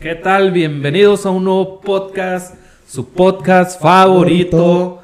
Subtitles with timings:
[0.00, 0.50] ¿Qué tal?
[0.50, 5.02] Bienvenidos a un nuevo podcast, su podcast favorito.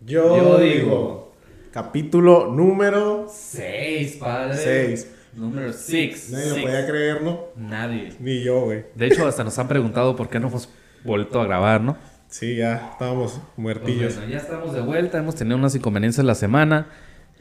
[0.00, 1.32] Yo, Yo digo,
[1.72, 4.56] capítulo número 6, padre.
[4.96, 5.14] 6.
[5.34, 6.30] Número 6.
[6.30, 7.40] Nadie lo podía creer, ¿no?
[7.56, 8.14] Nadie.
[8.18, 8.86] Ni yo, güey.
[8.94, 10.70] De hecho, hasta nos han preguntado por qué no hemos
[11.04, 11.98] vuelto a grabar, ¿no?
[12.28, 14.14] Sí, ya estábamos Pues muertillos.
[14.16, 16.86] bueno, ya estamos de vuelta, hemos tenido unas inconveniencias la semana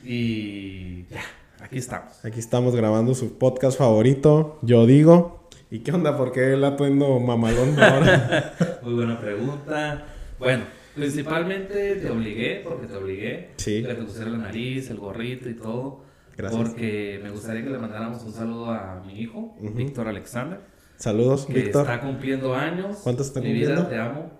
[0.04, 1.22] y ya,
[1.62, 2.24] aquí estamos.
[2.24, 5.50] Aquí estamos grabando su podcast favorito, Yo digo.
[5.72, 6.16] ¿Y qué onda?
[6.16, 8.54] ¿Por qué el atuendo mamalón ahora?
[8.84, 10.06] Muy buena pregunta.
[10.40, 10.64] Bueno,
[10.94, 13.50] principalmente te obligué, porque te obligué.
[13.58, 13.82] Sí.
[13.82, 16.02] Que te pusiera la nariz, el gorrito y todo.
[16.38, 16.62] Gracias.
[16.62, 19.56] Porque me gustaría que le mandáramos un saludo a mi hijo.
[19.60, 20.60] Víctor Alexander,
[20.98, 21.82] Saludos, que Víctor.
[21.82, 23.00] está cumpliendo años.
[23.04, 23.90] ¿Cuántos está Mi vida, cumpliendo?
[23.90, 24.32] te amo.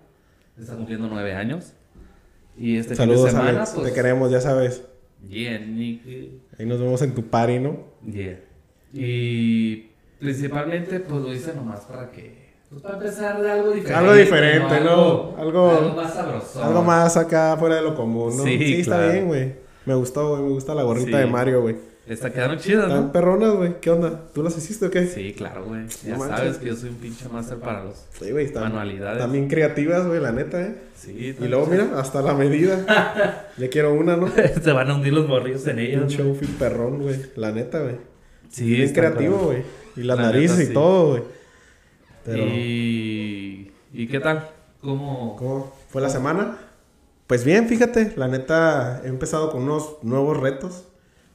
[0.58, 1.72] Está cumpliendo nueve años.
[2.56, 3.72] Y este Saludos, fin de semana, Alex.
[3.74, 3.88] pues.
[3.88, 4.84] Te queremos, ya sabes.
[5.28, 6.40] Yeah, Nicky.
[6.58, 7.76] Ahí nos vemos en tu party, ¿no?
[8.10, 8.40] Yeah.
[8.92, 12.46] Y principalmente, pues lo hice nomás para que.
[12.70, 13.94] Pues para empezar de algo diferente.
[13.94, 15.36] Algo diferente, ¿no?
[15.38, 16.64] Algo- algo más sabroso.
[16.64, 18.42] Algo más acá fuera de lo común, ¿no?
[18.42, 19.12] Sí, está claro.
[19.12, 19.54] bien, güey.
[19.84, 20.42] Me gustó, güey.
[20.42, 21.24] Me gusta la gorrita Sí.
[21.24, 21.76] de Mario, güey.
[22.06, 23.12] Esta quedaron chidas, Están ¿no?
[23.12, 23.80] perronas, güey.
[23.80, 24.28] ¿Qué onda?
[24.32, 25.06] ¿Tú las hiciste o qué?
[25.08, 25.86] Sí, claro, güey.
[26.04, 26.38] Ya manches.
[26.38, 27.96] sabes que yo soy un pinche máster para los.
[28.16, 28.28] Sí.
[28.38, 29.18] Están, Manualidades.
[29.18, 30.76] También creativas, güey, la neta, ¿eh?
[30.94, 33.48] Sí, Y luego, mira, hasta la medida.
[33.56, 34.28] ya quiero una, ¿no?
[34.62, 36.02] Se van a hundir los morrillos en ellos.
[36.02, 37.16] Un show perrón, güey.
[37.34, 37.96] La neta, güey.
[38.50, 39.64] Sí, Bien está creativo, güey.
[39.96, 41.22] Y La neta, y todo, güey.
[42.24, 43.72] Pero, Y.
[43.92, 44.48] ¿Y qué tal?
[44.80, 45.34] ¿Cómo.?
[45.36, 46.58] ¿cómo fue la semana?
[47.26, 48.12] Pues bien, fíjate.
[48.16, 50.84] La neta, he empezado con unos nuevos retos.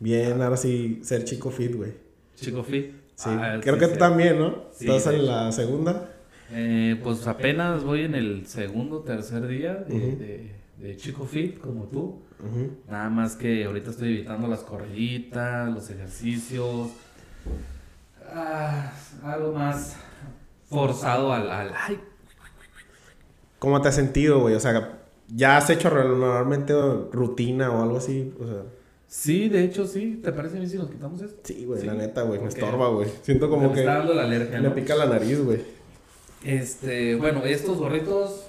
[0.01, 1.93] Bien, ahora sí, ser chico fit, güey.
[2.35, 2.87] Chico Fit?
[3.15, 3.29] Sí.
[3.29, 3.93] Ah, Creo sí, que sí.
[3.93, 4.63] tú también, ¿no?
[4.73, 6.09] Sí, Estás en la segunda.
[6.51, 11.85] Eh, pues apenas voy en el segundo, tercer día de, de- de Chico Fit, como
[11.85, 12.19] tú.
[12.89, 16.89] Nada más que ahorita estoy evitando las corriditas, los ejercicios.
[18.33, 18.91] Ah,
[19.23, 19.95] algo más
[20.69, 21.51] forzado al.
[21.51, 21.99] al ay,
[23.59, 24.55] ¿Cómo te has sentido, güey?
[24.55, 24.97] O sea,
[25.27, 26.73] ¿ya has hecho normalmente
[27.11, 28.33] rutina o algo así?
[28.39, 28.63] O sea,
[29.13, 30.21] Sí, de hecho, sí.
[30.23, 31.41] ¿Te parece bien si nos quitamos esto?
[31.43, 31.85] sí, güey, Sí.
[31.85, 32.39] la neta, güey.
[32.39, 33.09] Me estorba, güey.
[33.23, 34.73] Siento como Me que está dando la alergia, me ¿no?
[34.73, 35.59] pica la nariz, güey.
[36.45, 38.43] Este, bueno, estos gorritos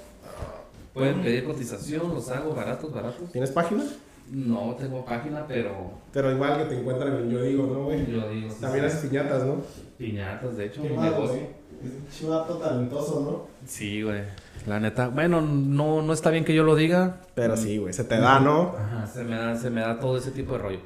[0.95, 3.33] pueden pedir cotización, los hago baratos, baratos.
[3.33, 3.84] ¿Tienes página?
[4.31, 8.06] No tengo página, pero Pero igual que te encuentran en Yo Digo, ¿no, güey?
[8.11, 8.49] yo digo.
[8.50, 8.97] sí, También sí.
[8.97, 9.62] haces piñatas, ¿no?
[9.99, 11.41] piñatas, de hecho, Qué mi negocio.
[11.84, 13.66] Es un chivato talentoso, ¿no?
[13.69, 14.22] Sí, güey.
[14.66, 15.09] La neta.
[15.09, 17.20] Bueno, no, no está bien que yo lo diga.
[17.34, 18.75] Pero sí, güey, se te da, ¿no?
[18.78, 20.78] Ajá, se me da, se me da todo ese tipo de rollo.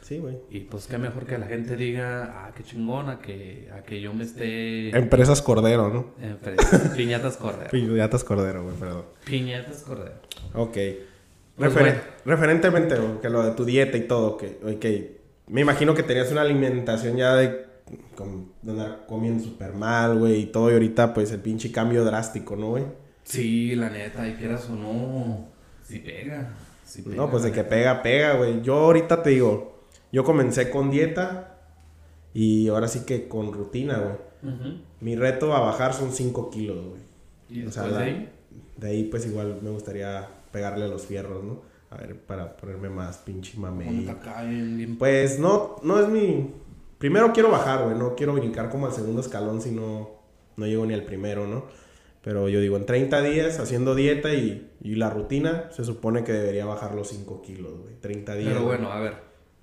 [0.00, 0.38] Sí, güey.
[0.50, 4.00] Y pues qué mejor que la gente diga, ah, qué chingón, a que, a que
[4.00, 4.96] yo me esté.
[4.96, 6.14] Empresas Cordero, ¿no?
[6.42, 7.70] fre- Piñatas Cordero.
[7.70, 9.04] Piñatas Cordero, güey, perdón.
[9.26, 10.14] Piñatas Cordero.
[10.54, 10.76] Ok.
[11.56, 11.92] Pues bueno.
[12.24, 15.18] Referentemente, güey, que lo de tu dieta y todo, que, ok.
[15.50, 17.66] Me imagino que tenías una alimentación ya de,
[18.62, 22.56] de andar comiendo súper mal, güey, y todo, y ahorita, pues, el pinche cambio drástico,
[22.56, 22.84] ¿no, güey?
[23.24, 25.48] Sí, la neta, y quieras o no,
[25.84, 26.54] sí pega.
[26.84, 28.62] sí pega, No, pues de que pega, pega, güey.
[28.62, 29.82] Yo ahorita te digo,
[30.12, 31.58] yo comencé con dieta
[32.32, 34.16] y ahora sí que con rutina, güey.
[35.00, 37.00] Mi reto a bajar son 5 kilos, güey.
[37.50, 38.32] Y O sea, de ahí,
[38.76, 41.60] De ahí, pues igual me gustaría pegarle a los fierros, ¿no?
[41.90, 44.06] A ver, para ponerme más pinche mame.
[44.98, 46.50] Pues no, no es mi.
[46.98, 47.96] Primero quiero bajar, güey.
[47.96, 50.10] No quiero brincar como al segundo escalón si no,
[50.56, 51.66] no llego ni al primero, ¿no?
[52.22, 56.32] Pero yo digo, en 30 días haciendo dieta y, y la rutina, se supone que
[56.32, 57.94] debería bajar los 5 kilos, güey.
[58.00, 58.52] 30 días.
[58.52, 59.14] Pero bueno, a ver,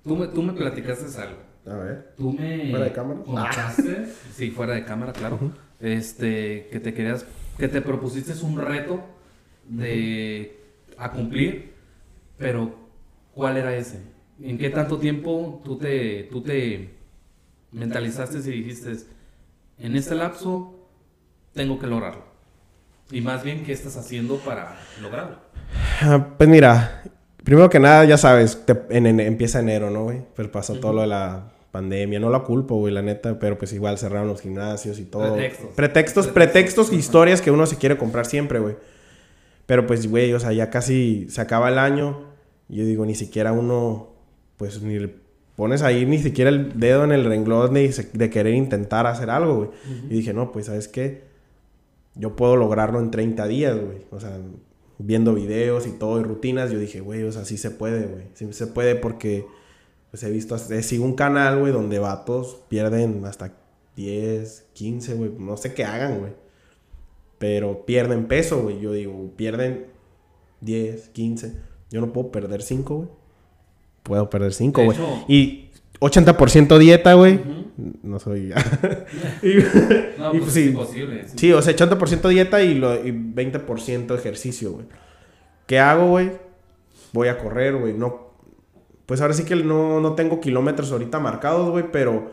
[0.02, 1.38] tú me, tú me platicaste algo.
[1.66, 2.12] A ver.
[2.16, 3.20] Tú me ¿Fuera de cámara?
[3.24, 5.38] contaste, sí, fuera de cámara, claro,
[5.80, 7.26] este, que te querías,
[7.58, 9.00] que te propusiste un reto
[9.68, 10.58] de
[10.96, 11.72] a cumplir,
[12.38, 12.74] pero
[13.34, 14.00] ¿cuál era ese?
[14.40, 16.90] ¿En qué tanto tiempo tú te, tú te
[17.72, 18.96] mentalizaste y dijiste,
[19.78, 20.88] en este lapso
[21.54, 22.24] tengo que lograrlo?
[23.10, 25.36] Y más bien, ¿qué estás haciendo para lograrlo?
[26.02, 27.02] Ah, Pues mira,
[27.44, 30.22] primero que nada, ya sabes, te- en, en- empieza enero, ¿no, güey?
[30.34, 32.18] Pero pasó todo lo de la pandemia.
[32.18, 35.34] No la culpo, güey, la neta, pero pues igual cerraron los gimnasios y todo.
[35.34, 35.70] Pretextos.
[35.76, 36.92] Pretextos, Pretextos.
[36.92, 38.76] historias que uno se quiere comprar siempre, güey.
[39.66, 42.24] Pero pues, güey, o sea, ya casi se acaba el año.
[42.68, 44.14] Y yo digo, ni siquiera uno,
[44.56, 44.98] pues ni
[45.56, 49.56] pones ahí ni siquiera el dedo en el renglón de, de querer intentar hacer algo,
[49.56, 49.70] güey.
[50.10, 51.24] Y dije, no, pues, ¿sabes qué?
[52.14, 54.06] Yo puedo lograrlo en 30 días, güey.
[54.10, 54.38] O sea,
[54.98, 58.24] viendo videos y todo y rutinas, yo dije, güey, o sea, sí se puede, güey.
[58.34, 59.46] Sí se puede porque,
[60.10, 63.54] pues he visto, sigo un canal, güey, donde vatos pierden hasta
[63.96, 65.30] 10, 15, güey.
[65.38, 66.32] No sé qué hagan, güey.
[67.38, 68.80] Pero pierden peso, güey.
[68.80, 69.86] Yo digo, pierden
[70.60, 71.52] 10, 15.
[71.90, 73.08] Yo no puedo perder 5, güey.
[74.06, 74.98] Puedo perder 5, De güey.
[75.26, 77.34] Y 80% dieta, güey.
[77.34, 77.92] Ujú.
[78.04, 78.52] no soy...
[79.42, 79.48] y,
[80.18, 80.60] no, y pues, sí.
[80.60, 81.28] es imposible.
[81.28, 81.38] Sí.
[81.38, 84.86] Sí, o sea, 80% dieta y, lo, y 20% ejercicio, güey.
[85.66, 86.30] ¿Qué hago, güey?
[87.12, 87.94] Voy a correr, güey.
[87.94, 88.30] No,
[89.06, 92.30] pues ahora sí que no, no tengo kilómetros ahorita marcados, güey, pero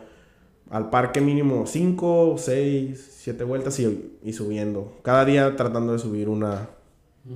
[0.70, 4.92] al parque mínimo 5, 6, 7 vueltas y, y subiendo.
[5.02, 6.68] Cada día tratando de subir una,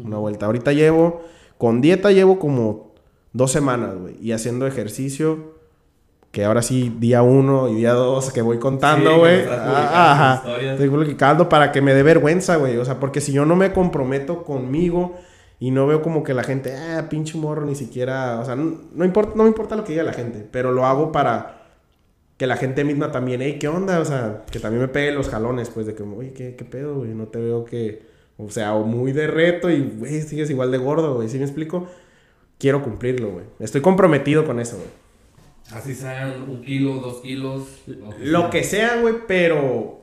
[0.05, 0.46] una vuelta.
[0.46, 1.23] Ahorita llevo,
[1.56, 2.88] con dieta llevo como
[3.33, 4.17] dos semanas, güey.
[4.21, 5.55] Y haciendo ejercicio,
[6.31, 9.37] que ahora sí, día 1 y día 2 que voy contando, Sí, güey.
[9.39, 10.35] que publicando Ah, ajá.
[10.49, 10.73] historias.
[10.75, 12.77] Estoy publicando para que me dé vergüenza, güey.
[12.77, 15.17] O sea, porque si yo no me comprometo conmigo
[15.61, 18.39] y no veo como que la gente, ah, pinche morro, ni siquiera.
[18.41, 20.85] O sea, no, no importa, no me importa lo que diga la gente, pero lo
[20.87, 21.55] hago para
[22.37, 23.99] que la gente misma también, hey, ¿qué onda?
[23.99, 26.95] O sea, que también me pegue los jalones, pues, de que, oye, ¿qué, qué pedo,
[26.97, 27.11] güey?
[27.15, 28.07] No te veo que.
[28.37, 31.29] O sea, o muy de reto y, güey, sigues igual de gordo, güey.
[31.29, 31.89] ¿Sí me explico?
[32.59, 33.45] Quiero cumplirlo, güey.
[33.61, 34.89] Estoy comprometido con eso, güey.
[35.71, 37.67] Así sean un kilo, dos kilos.
[38.21, 40.01] Lo que sea, güey, pero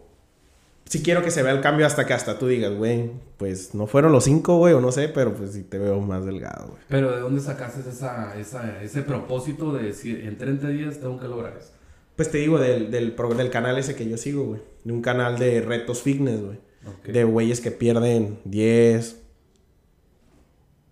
[0.86, 3.88] sí quiero que se vea el cambio hasta que hasta tú digas, güey, pues no
[3.88, 6.80] fueron los cinco, güey, o no sé, pero pues sí te veo más delgado, güey.
[6.88, 11.28] Pero ¿de dónde sacaste esa, esa, ese propósito de decir en 30 días tengo que
[11.28, 11.72] lograr eso?
[12.16, 14.62] Pues te digo, del, del, del canal ese que yo sigo, güey.
[14.84, 16.60] De un canal de retos fitness, güey.
[17.06, 19.22] De güeyes que pierden 10.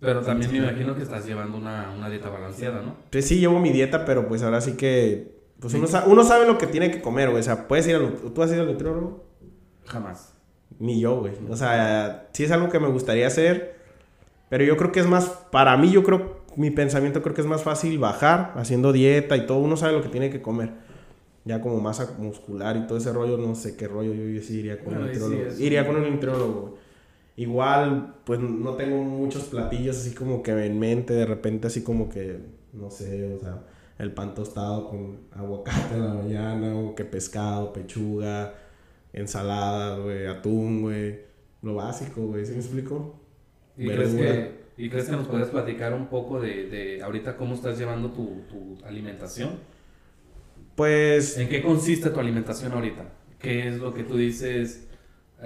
[0.04, 2.94] Pero también me imagino que estás llevando una, una dieta balanceada, ¿no?
[3.10, 5.34] Pues sí, llevo mi dieta, pero pues ahora sí que...
[5.60, 7.40] Pues uno, sa- uno sabe lo que tiene que comer, güey.
[7.40, 8.12] O sea, puedes ir al...
[8.34, 9.24] ¿Tú has ido al nutriólogo?
[9.86, 10.34] Jamás.
[10.78, 11.32] Ni yo, güey.
[11.48, 13.76] O sea, sí es algo que me gustaría hacer.
[14.50, 15.26] Pero yo creo que es más.
[15.50, 16.42] Para mí, yo creo.
[16.56, 19.58] Mi pensamiento creo que es más fácil bajar haciendo dieta y todo.
[19.58, 20.70] Uno sabe lo que tiene que comer.
[21.44, 24.12] Ya como masa muscular y todo ese rollo, no sé qué rollo.
[24.12, 25.50] Yo, yo sí iría con Bueno, un sí nutriólogo.
[25.50, 26.83] es- Iría con un nutriólogo, güey.
[27.36, 31.14] Igual, pues no tengo muchos platillos así como que en mente.
[31.14, 32.38] De repente, así como que.
[32.72, 33.64] No sé, o sea.
[33.96, 36.76] El pan tostado con aguacate en la mañana.
[36.76, 38.54] O que pescado, pechuga
[39.14, 41.20] ensaladas, güey, atún, güey.
[41.62, 43.18] Lo básico, güey, ¿sí me explico?
[43.78, 47.54] ¿Y crees, que, ¿Y crees que nos puedes platicar un poco de, de ahorita cómo
[47.54, 49.50] estás llevando tu, tu alimentación?
[50.74, 53.08] Pues, ¿En qué consiste tu alimentación ahorita?
[53.38, 54.88] ¿Qué es lo que tú dices?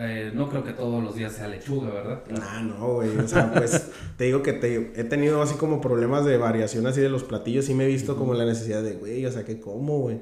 [0.01, 2.23] Eh, no creo que todos los días sea lechuga, ¿verdad?
[2.41, 6.25] ah, no, güey, o sea, pues, te digo que te, he tenido así como problemas
[6.25, 9.27] de variación así de los platillos y me he visto como la necesidad de, güey,
[9.27, 10.21] o sea, ¿qué como, güey?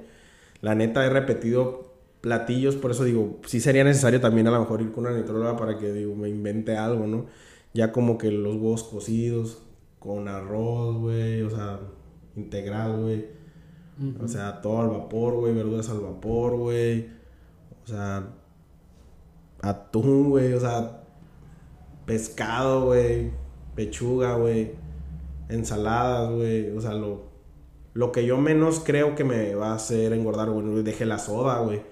[0.63, 1.93] La neta, he repetido
[2.23, 5.59] platillos, por eso digo, sí sería necesario también a lo mejor ir con una nitróloga
[5.59, 7.27] para que, digo, me invente algo, ¿no?
[7.75, 9.63] Ya como que los huevos cocidos
[9.99, 11.81] con arroz, güey, o sea,
[12.35, 13.27] integral, güey.
[14.23, 17.09] O sea, todo al vapor, güey, verduras al vapor, güey.
[17.85, 18.27] O sea,
[19.69, 21.01] atún, güey, o sea,
[22.05, 23.31] pescado, güey,
[23.75, 24.73] pechuga, güey,
[25.49, 27.25] ensaladas, güey, o sea, lo,
[27.95, 31.59] lo que yo menos creo que me va a hacer engordar, güey, dejé la soda,
[31.61, 31.83] güey.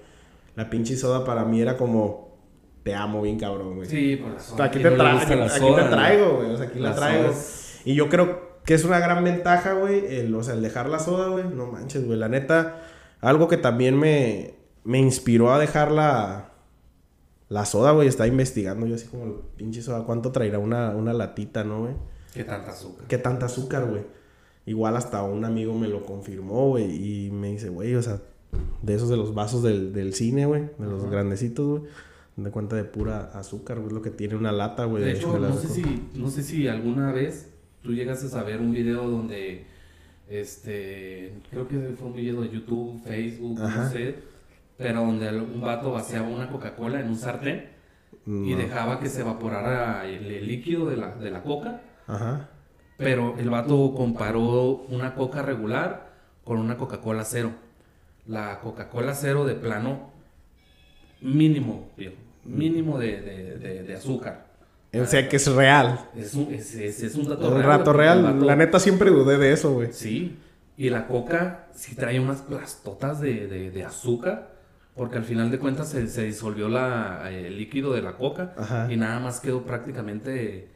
[0.55, 2.37] La pinche soda para mí era como,
[2.83, 3.89] te amo bien cabrón, güey.
[3.89, 4.65] Sí, por la soda.
[4.65, 6.79] Aquí, ¿Quién te, no tra- aquí, la aquí soda, te traigo, güey, o sea, aquí
[6.79, 7.29] la, La traigo.
[7.29, 10.89] es- Y yo creo que es una gran ventaja, güey, el, o sea, el dejar
[10.89, 11.43] la soda, güey.
[11.43, 12.17] No manches, güey.
[12.17, 12.81] La neta,
[13.21, 15.91] algo que también me, me inspiró a dejar
[17.55, 18.07] la, soda, güey.
[18.07, 21.93] Estaba investigando yo así como, pinche soda, ¿cuánto traerá una, una latita, no, güey?
[22.33, 23.07] ¿Qué tanta azúcar?
[23.07, 24.03] ¿Qué tanta azúcar, güey?
[24.65, 27.25] Igual hasta un amigo me lo confirmó, güey.
[27.27, 28.21] Y me dice, güey, o sea,
[28.81, 30.63] de esos de los vasos del, del cine, güey.
[30.77, 31.91] De los grandecitos, güey.
[32.35, 33.93] De cuenta de pura azúcar, güey.
[33.93, 35.03] Lo que tiene una lata, güey.
[35.03, 37.49] De hecho, de no sé, si, no sé si alguna vez
[37.81, 39.65] tú llegaste a saber un video donde,
[40.27, 43.83] este, creo que fue un video de YouTube, Facebook, Ajá.
[43.83, 44.15] no sé,
[44.77, 47.69] pero donde un vato vaciaba una Coca-Cola en un sartén
[48.25, 48.57] y No.
[48.57, 52.49] dejaba que se evaporara el, el líquido de la, de la coca, Ajá.
[52.97, 56.09] pero el vato comparó una coca regular
[56.43, 57.51] con una Coca-Cola cero.
[58.27, 60.09] La Coca-Cola cero de plano
[61.21, 64.45] mínimo, viejo, mínimo de, de- de- de azúcar.
[64.93, 65.99] O sea que es real.
[66.15, 68.23] Es un, es, es- es un dato Un real, rato real.
[68.23, 69.91] vato- La neta siempre dudé de eso, güey.
[69.91, 70.37] Sí.
[70.77, 74.54] Y la coca sí trae unas plastotas de, de- de azúcar.
[74.95, 78.53] Porque al final de cuentas se, se disolvió la, el líquido de la coca.
[78.57, 78.91] Ajá.
[78.91, 80.69] Y nada más quedó prácticamente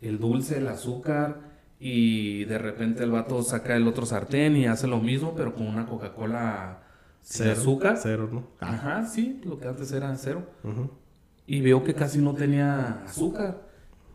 [0.00, 1.40] el dulce, el azúcar.
[1.80, 5.66] Y de repente el vato saca el otro sartén y hace lo mismo, pero con
[5.66, 6.82] una Coca-Cola
[7.22, 7.98] sin azúcar.
[8.00, 8.48] Cero, ¿no?
[8.60, 10.44] Ajá, sí, lo que antes era cero.
[10.64, 10.90] Ujú.
[11.46, 13.68] Y veo que casi no tenía azúcar.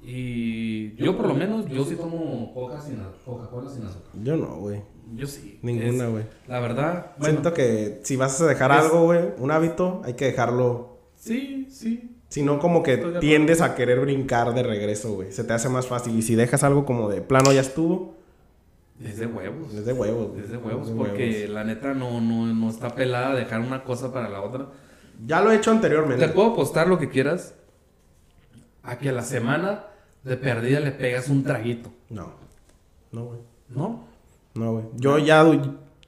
[0.06, 4.12] Y yo por lo menos, yo sí tomo Coca sin Coca-Cola sin azúcar.
[4.22, 4.82] Yo no, güey.
[5.16, 5.60] Yo sí.
[5.62, 6.24] Ninguna, güey.
[6.48, 10.14] La verdad, bueno, Siento que si vas a dejar Es- algo, güey, un hábito, hay
[10.14, 10.98] que dejarlo.
[11.16, 12.10] sí, sí.
[12.30, 15.32] Si no, como que tiendes a querer brincar de regreso, güey.
[15.32, 16.18] Se te hace más fácil.
[16.18, 18.16] Y si dejas algo como de plano ya estuvo,
[19.04, 19.72] Es de huevos.
[19.74, 20.38] Es de huevos.
[20.40, 21.50] Es de huevos, Es de porque huevos.
[21.52, 24.68] la neta no, no, no está pelada dejar una cosa para la otra.
[25.28, 26.26] Ya lo he hecho anteriormente.
[26.26, 27.54] Te puedo apostar lo que quieras
[28.82, 29.86] a que a la semana
[30.24, 32.32] de perdida le pegas un traguito, No.
[33.12, 33.40] No, güey.
[33.70, 34.08] ¿no?
[34.56, 34.86] No, güey.
[34.96, 35.46] Yo ya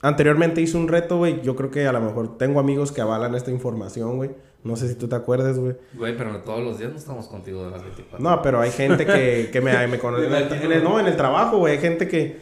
[0.02, 1.42] anteriormente hice un reto, güey.
[1.42, 4.32] Yo creo que a lo mejor tengo amigos que avalan esta información, güey.
[4.64, 5.76] No sé si tú te acuerdas, güey.
[5.94, 8.20] Güey, pero no todos los días no estamos contigo de las 24.
[8.28, 10.26] No, pero hay gente que, que me, me conoce.
[10.26, 11.74] En el, no, en el trabajo, güey.
[11.74, 12.40] Hay gente que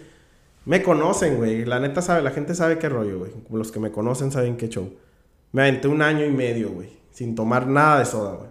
[0.66, 1.66] me conocen, güey.
[1.66, 3.32] La neta sabe, la gente sabe qué rollo, güey.
[3.52, 4.94] Los que me conocen saben qué show.
[5.52, 6.90] Me aventé un año y medio, güey.
[7.12, 8.50] Sin tomar nada de soda, güey.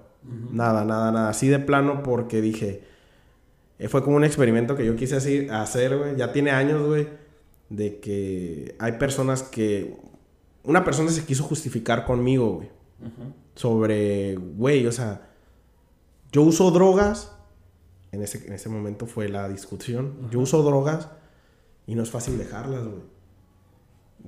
[0.53, 1.29] Nada, nada, nada.
[1.31, 2.83] Así de plano porque dije...
[3.79, 6.15] eh, fue como un experimento que yo quise así- hacer, güey.
[6.17, 7.09] Ya tiene años, güey.
[7.75, 9.97] De que hay personas que...
[10.65, 12.71] Una persona se quiso justificar conmigo, güey
[13.55, 15.31] sobre, güey, o sea,
[16.31, 17.33] yo uso drogas,
[18.11, 21.09] en ese, en ese momento fue la discusión, yo uso drogas
[21.87, 23.03] y no es fácil dejarlas, güey.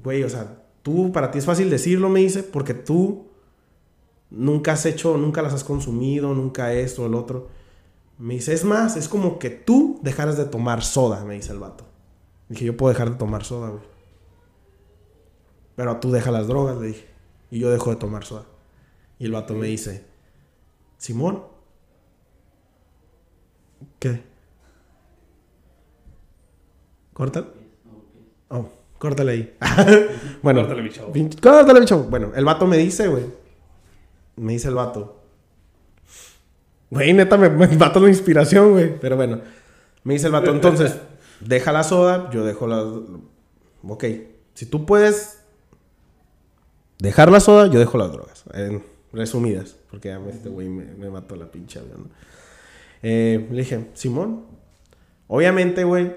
[0.03, 3.29] Güey, o sea, tú, para ti es fácil decirlo, me dice, porque tú
[4.31, 7.49] nunca has hecho, nunca las has consumido, nunca esto el otro.
[8.19, 11.59] Me dice, es más, es como que tú dejaras de tomar soda, me dice el
[11.59, 11.87] vato.
[12.55, 13.83] Dije, yo puedo dejar de tomar soda, güey.
[15.77, 17.07] Pero tú deja las drogas, le dije.
[17.51, 18.45] Y yo dejo de tomar soda.
[19.19, 20.05] Y el vato me dice,
[20.99, 21.43] Simón.
[23.99, 24.23] ¿Qué?
[27.13, 27.45] ¿Corta?
[28.49, 28.69] Oh,
[28.99, 29.57] córtale ahí.
[30.43, 31.13] bueno, Córtale, mi chavo.
[31.43, 32.05] córtale, mi chavo.
[32.05, 33.25] Bueno, el vato me dice, güey.
[34.37, 35.21] Me dice el vato.
[36.91, 38.99] Güey, neta, me, me- vato la inspiración, güey.
[39.01, 39.41] Pero bueno,
[40.05, 40.97] me dice el vato, entonces,
[41.45, 42.83] deja la soda, yo dejo la...
[43.87, 44.05] Ok,
[44.55, 45.41] si tú puedes
[46.99, 48.45] dejar la soda, yo dejo las drogas.
[48.55, 48.83] En
[49.13, 51.81] resumidas, porque este güey me, me mató la pinche.
[51.81, 52.09] ¿no?
[53.03, 54.45] Eh, le dije, Simón,
[55.29, 56.17] obviamente, güey,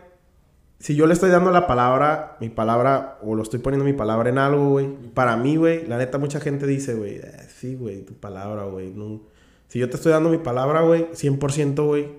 [0.80, 4.30] si yo le estoy dando la palabra, mi palabra, o lo estoy poniendo mi palabra
[4.30, 8.04] en algo, güey, para mí, güey, la neta, mucha gente dice, güey, "Eh, sí, güey,
[8.04, 8.92] tu palabra, güey.
[8.94, 9.22] no".
[9.68, 12.10] Si yo te estoy dando mi palabra, güey, 100%, güey,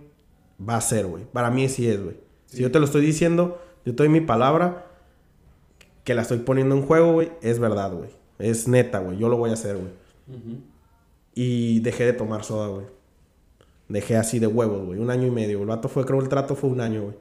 [0.68, 1.24] va a ser, güey.
[1.24, 2.16] Para mí sí es, güey.
[2.49, 4.87] Si yo te lo estoy diciendo, yo te doy mi palabra,
[6.05, 8.11] que la estoy poniendo en juego, güey, es verdad, güey.
[8.38, 9.19] Es neta, güey.
[9.19, 9.93] Yo lo voy a hacer, güey.
[11.35, 12.87] Y dejé de tomar soda, güey.
[13.88, 14.99] Dejé así de huevos, güey.
[14.99, 15.61] Un año y medio.
[15.61, 17.14] El vato fue, creo, el trato fue un año, güey.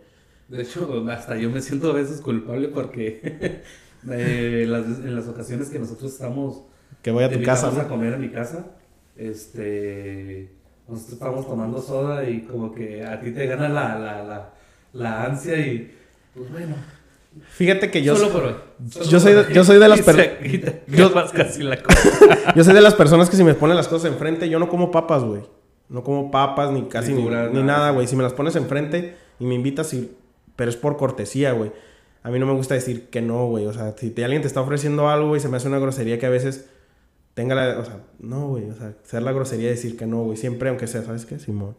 [0.48, 3.62] De hecho, hasta yo me siento a veces culpable porque
[4.10, 6.64] eh, las- en las ocasiones que nosotros estamos
[7.02, 7.88] Que voy a tu casa, a ¿no?
[7.90, 8.66] comer a mi casa,
[9.18, 10.50] este,
[10.88, 14.54] nosotros estamos tomando soda y como que a ti te gana la, la, la,
[14.98, 15.94] la ansia y
[16.36, 16.76] pues bueno,
[17.50, 18.56] Fíjate que yo, solo por hoy.
[18.90, 19.54] Solo yo soy por de- hoy.
[19.56, 22.54] yo soy de las Y per- se- y te yo- acabas casi la cosa.
[22.56, 24.90] yo soy de las personas que si me ponen las cosas enfrente, yo no como
[24.90, 25.44] papas, güey.
[25.90, 27.92] No como papas, ni casi ni, nada.
[27.92, 28.08] güey.
[28.08, 30.12] Si me las pones enfrente y me invitas, y...
[30.56, 31.72] pero es por cortesía, güey.
[32.24, 33.68] A mí no me gusta decir que no, güey.
[33.68, 36.18] O sea, si te- alguien te está ofreciendo algo, güey, se me hace una grosería
[36.18, 36.66] que a veces
[37.36, 37.78] tenga la...
[37.80, 38.68] O sea, no, güey.
[38.70, 40.38] O sea, ser la grosería de decir que no, güey.
[40.38, 41.76] Siempre, aunque sea, ¿sabes qué, Simón?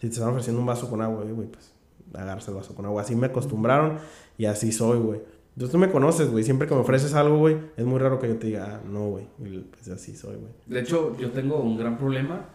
[0.00, 1.71] Si te están ofreciendo un vaso con agua, güey, pues
[2.14, 3.02] agarras el vaso con agua.
[3.02, 3.98] Así me acostumbraron
[4.38, 5.20] y así soy, güey.
[5.54, 6.44] Entonces tú me conoces, güey.
[6.44, 9.08] Siempre que me ofreces algo, güey, es muy raro que yo te diga, ah, no,
[9.08, 9.26] güey.
[9.70, 10.52] Pues así soy, güey.
[10.66, 12.46] De hecho, yo tengo un gran problema,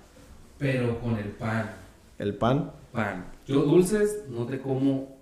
[0.58, 1.70] pero con el pan.
[2.18, 3.28] El pan, Pan.
[3.46, 5.16] Yo dulces no te como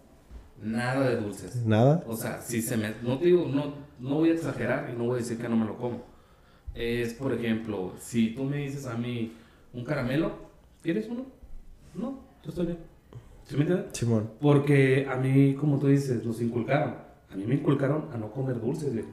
[0.61, 1.65] nada de dulces.
[1.65, 2.03] nada.
[2.07, 2.93] O sea, si se me...
[3.03, 5.57] No te digo, no, no voy a exagerar y no voy a decir que no
[5.57, 6.03] me lo como.
[6.73, 9.33] Es, por ejemplo, si tú me dices a mí
[9.73, 10.31] un caramelo,
[10.81, 11.25] ¿quieres uno?
[11.93, 12.94] No, yo estoy bien.
[13.45, 13.87] ¿Sí me entiendes?
[13.93, 14.31] Simón.
[14.41, 16.95] Porque a mí, como tú dices, nos inculcaron.
[17.31, 19.09] A mí me inculcaron a no comer dulces, viejo.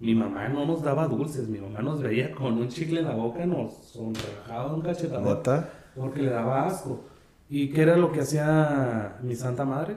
[0.00, 3.14] Mi mamá no nos daba dulces, mi mamá nos veía con un chicle en la
[3.14, 5.70] boca, nos sonrojaba un cachetador ¿Neta?
[5.94, 7.04] porque le daba asco.
[7.48, 9.96] ¿Y qué era lo que hacía mi santa madre?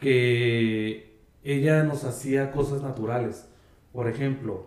[0.00, 3.48] Que ella nos hacía cosas naturales.
[3.92, 4.66] Por ejemplo,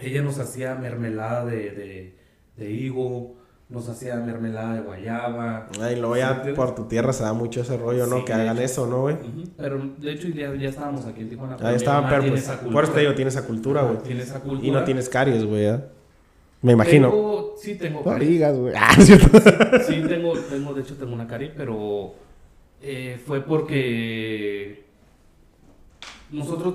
[0.00, 2.18] ella nos hacía mermelada de, de,
[2.56, 3.36] de higo,
[3.70, 5.68] nos hacía mermelada de guayaba.
[5.80, 6.54] Ay, luego ¿Sí ya entiendes?
[6.56, 8.18] por tu tierra se da mucho ese rollo, ¿no?
[8.18, 8.64] Sí, que hagan hecho.
[8.64, 9.16] eso, ¿no, güey?
[9.56, 11.56] Pero de hecho ya, ya estábamos aquí en Tijuana.
[11.62, 13.98] Ahí estaban, mamá pero pues, por eso te digo, tiene esa cultura, güey.
[14.02, 14.66] Tiene esa cultura.
[14.66, 15.80] Y no tienes caries, güey, ¿eh?
[16.62, 17.10] Me imagino.
[17.10, 18.58] Tengo- sí, tengo caries.
[18.58, 18.74] güey.
[18.76, 19.38] Ah, cierto.
[19.86, 22.14] Sí, tengo, tengo, de hecho tengo una cari, pero
[22.82, 24.84] eh, fue porque
[26.30, 26.74] nosotros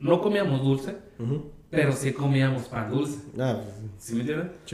[0.00, 1.50] no comíamos dulce, Ujú.
[1.70, 3.18] Pero sí comíamos pan dulce.
[3.38, 3.60] Ah,
[3.98, 4.24] ¿Sí me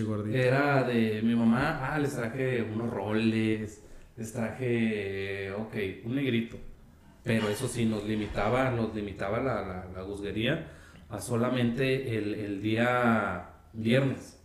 [0.03, 0.37] gordito.
[0.37, 3.83] Era de mi mamá, ah, les traje unos roles,
[4.17, 5.75] les traje, ok,
[6.05, 6.57] un negrito.
[7.23, 10.69] Pero eso sí, nos limitaba, nos limitaba la, la, la guzguería
[11.11, 14.39] a solamente el, el día viernes.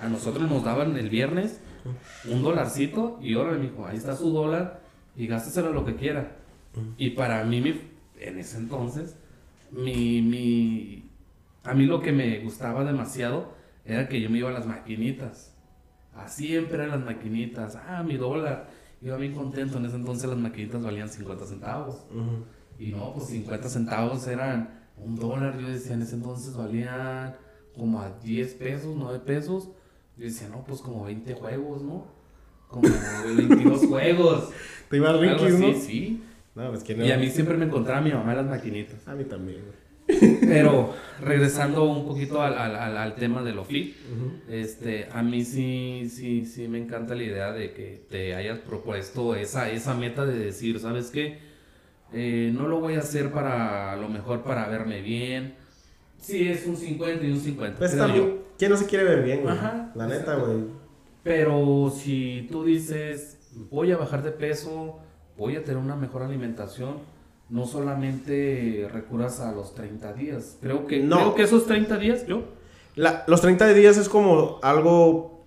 [0.00, 1.60] A nosotros nos daban el viernes
[2.30, 4.80] un dolarcito y ahora mijo, ahí está su dólar
[5.16, 6.36] y gásteselo lo que quiera.
[6.98, 7.80] Y para mí, mi-
[8.20, 9.16] en ese entonces,
[9.72, 11.07] mi, mi,
[11.64, 13.52] a mí lo que me gustaba demasiado
[13.84, 15.54] era que yo me iba a las maquinitas.
[16.14, 17.76] Así siempre eran las maquinitas.
[17.76, 18.68] Ah, mi dólar.
[19.00, 19.78] Iba bien contento.
[19.78, 22.04] En ese entonces las maquinitas valían 50 centavos.
[22.78, 25.58] Y no, pues 50 centavos eran un dólar.
[25.58, 27.36] Yo decía, en ese entonces valían
[27.74, 29.70] como a 10 pesos, 9 pesos.
[30.16, 32.06] Yo decía, no, pues como 20 juegos, ¿no?
[32.68, 32.88] Como
[33.36, 34.50] 22 juegos.
[34.90, 35.78] ¿Te Algo Ricky, así, no?
[35.78, 36.22] sí.
[36.54, 37.04] No, pues que no.
[37.04, 39.06] Y a mí siempre me encontraba mi mamá en las maquinitas.
[39.06, 39.87] A mí también, güey.
[40.40, 43.94] Pero regresando un poquito al, al, al, al tema de lo flip,
[44.48, 49.34] este, a mí sí, sí, sí me encanta la idea de que te hayas propuesto
[49.34, 51.38] esa, esa meta de decir, ¿sabes qué?
[52.12, 55.54] Eh, no lo voy a hacer para a lo mejor para verme bien.
[56.18, 57.78] Sí, es un 50 y un 50.
[57.78, 58.38] Pues también.
[58.58, 59.54] ¿quién no se quiere ver bien, güey?
[59.54, 60.64] Ajá, La neta, güey.
[61.22, 63.38] Pero si tú dices,
[63.70, 64.98] voy a bajar de peso,
[65.36, 66.96] voy a tener una mejor alimentación,
[67.50, 70.56] no solamente recurras a los 30 días.
[70.60, 71.16] Creo que, No.
[71.16, 72.42] creo que esos 30 días, yo,
[72.94, 75.44] La- los 30 días es como algo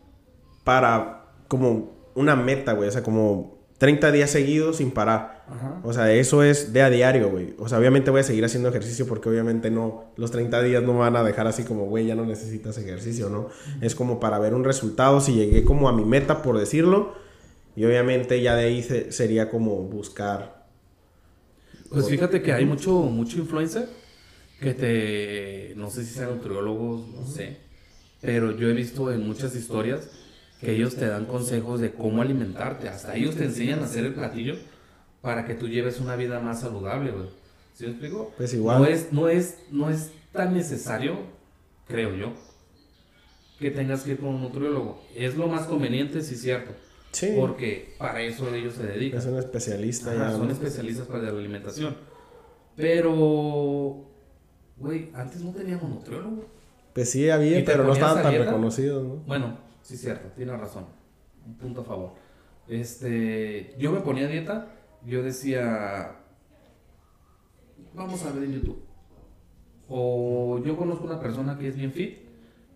[0.64, 2.88] para, como una meta, güey.
[2.88, 5.44] O sea, como 30 días seguidos sin parar.
[5.50, 5.82] Ajá.
[5.84, 7.56] O sea, eso es de a diario, güey.
[7.60, 10.94] O sea, obviamente voy a seguir haciendo ejercicio porque obviamente no, los 30 días no
[10.94, 13.50] me van a dejar así como, güey, ya no necesitas ejercicio, ¿no?
[13.82, 17.14] Es como para ver un resultado, si llegué como a mi meta, por decirlo.
[17.76, 20.61] Y obviamente ya de ahí se- sería como buscar.
[21.92, 23.90] Pues fíjate que hay mucho, mucho influencer
[24.62, 27.58] que te, no sé si sean nutriólogos, no sé,
[28.22, 30.10] pero yo he visto en muchas historias
[30.62, 34.14] que ellos te dan consejos de cómo alimentarte, hasta ellos te enseñan a hacer el
[34.14, 34.56] platillo
[35.22, 37.30] para que tú lleves una vida más saludable, güey.
[37.74, 38.34] ¿Sí me explico?
[38.38, 38.80] Pues igual.
[38.80, 41.18] No es, no es, no es tan necesario,
[41.88, 42.34] creo yo,
[43.60, 45.02] que tengas que ir con un nutriólogo.
[45.16, 46.72] Es lo más conveniente, sí cierto,
[47.12, 47.34] Sí.
[47.38, 49.20] porque para eso ellos se dedican.
[49.20, 50.32] Es un especialista Ajá, ya.
[50.32, 50.54] son ¿no?
[50.54, 51.96] especialistas para la alimentación.
[52.76, 54.06] Pero,
[54.78, 56.46] güey, antes no teníamos nutriólogo.
[56.94, 59.16] Pues sí ¿Y había, pero no estaban a tan reconocidos, ¿no?
[59.28, 60.86] Bueno, sí es cierto, tienes razón.
[61.46, 62.12] Un punto a favor.
[62.68, 64.68] Este, yo me ponía a dieta,
[65.06, 66.16] yo decía,
[67.94, 68.82] vamos a ver en YouTube.
[69.90, 72.20] O yo conozco una persona que es bien fit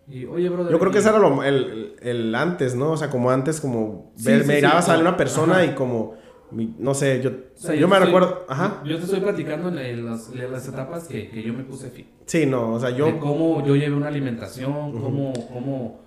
[0.08, 0.72] y, oye, brother.
[0.72, 2.92] Yo creo que ese era lo- el, el antes, ¿no?
[2.92, 5.64] O sea, como antes, como Sí, ver, sí, mirabas sí, a una persona ajá.
[5.64, 6.14] y como,
[6.50, 8.82] no sé, yo, o sea, yo te me estoy- recuerdo, ajá.
[8.84, 11.90] Yo te estoy platicando en, en las, en las etapas que, que yo me puse
[11.90, 12.06] fit.
[12.26, 16.00] Sí, no, o sea, de yo, cómo yo llevé una alimentación, cómo, cómo,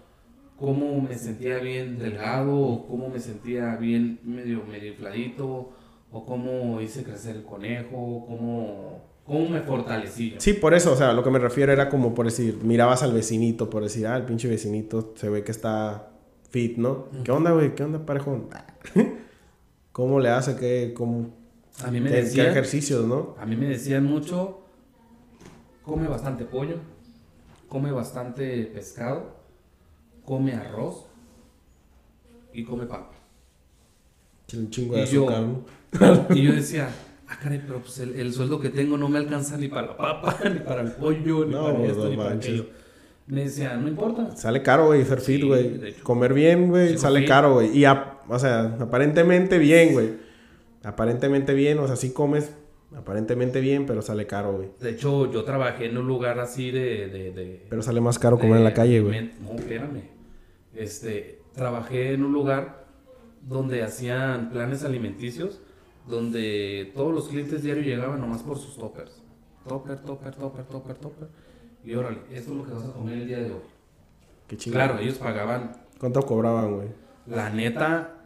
[0.58, 5.72] cómo me sentía bien delgado, o cómo me sentía bien medio, medio infladito,
[6.12, 10.34] o cómo hice crecer el conejo, cómo, cómo me fortalecí.
[10.40, 13.14] sí, por eso, o sea, lo que me refiero era como por decir, mirabas al
[13.14, 16.10] vecinito, por decir, ah, el pinche vecinito se ve que está
[16.50, 17.06] fit, ¿no?
[17.24, 17.76] ¿Qué onda, güey?
[17.76, 18.50] ¿Qué onda, parejón?
[19.92, 20.56] ¿Cómo le hace?
[20.56, 21.30] ¿Qué, cómo,
[21.84, 23.36] A mí me qué- decían, ejercicios, no?
[23.40, 24.62] a mí me decían mucho,
[25.84, 26.78] come bastante pollo,
[27.68, 29.36] come bastante pescado,
[30.26, 31.06] come arroz
[32.54, 33.12] y come papa.
[34.58, 36.36] Un chingo de Y yo- azúcar, ¿no?
[36.36, 36.90] Y yo decía,
[37.30, 39.98] ah, caray, pero pues el, el sueldo que tengo no me alcanza ni para la
[39.98, 42.66] papa, ni para el pollo, ni No, para esto, no ni para aquello.
[43.28, 44.36] Me decía, no importa.
[44.36, 45.94] Sale caro, güey, ser fit, güey.
[46.02, 47.78] Comer bien, güey, Sí, sale caro, güey.
[47.78, 50.14] Y, ap- o sea, aparentemente bien, güey.
[50.84, 52.52] Aparentemente bien, o sea, sí comes
[52.96, 54.70] aparentemente bien, pero sale caro, güey.
[54.80, 57.08] De hecho, yo trabajé en un lugar así de...
[57.10, 59.32] de, de Pero sale más caro comer en la calle, güey.
[59.42, 60.02] No, espérame.
[60.74, 62.88] Este, trabajé en un lugar
[63.48, 65.62] donde hacían planes alimenticios,
[66.10, 69.22] donde todos los clientes diarios llegaban nomás por sus toppers.
[69.68, 71.28] Topper, topper, topper, topper, topper.
[71.84, 73.62] Y órale, esto es lo que vas a comer el día de hoy.
[74.48, 74.58] Qué.
[74.58, 76.88] Claro, ellos pagaban ¿Cuánto cobraban, güey?
[77.28, 78.24] La neta,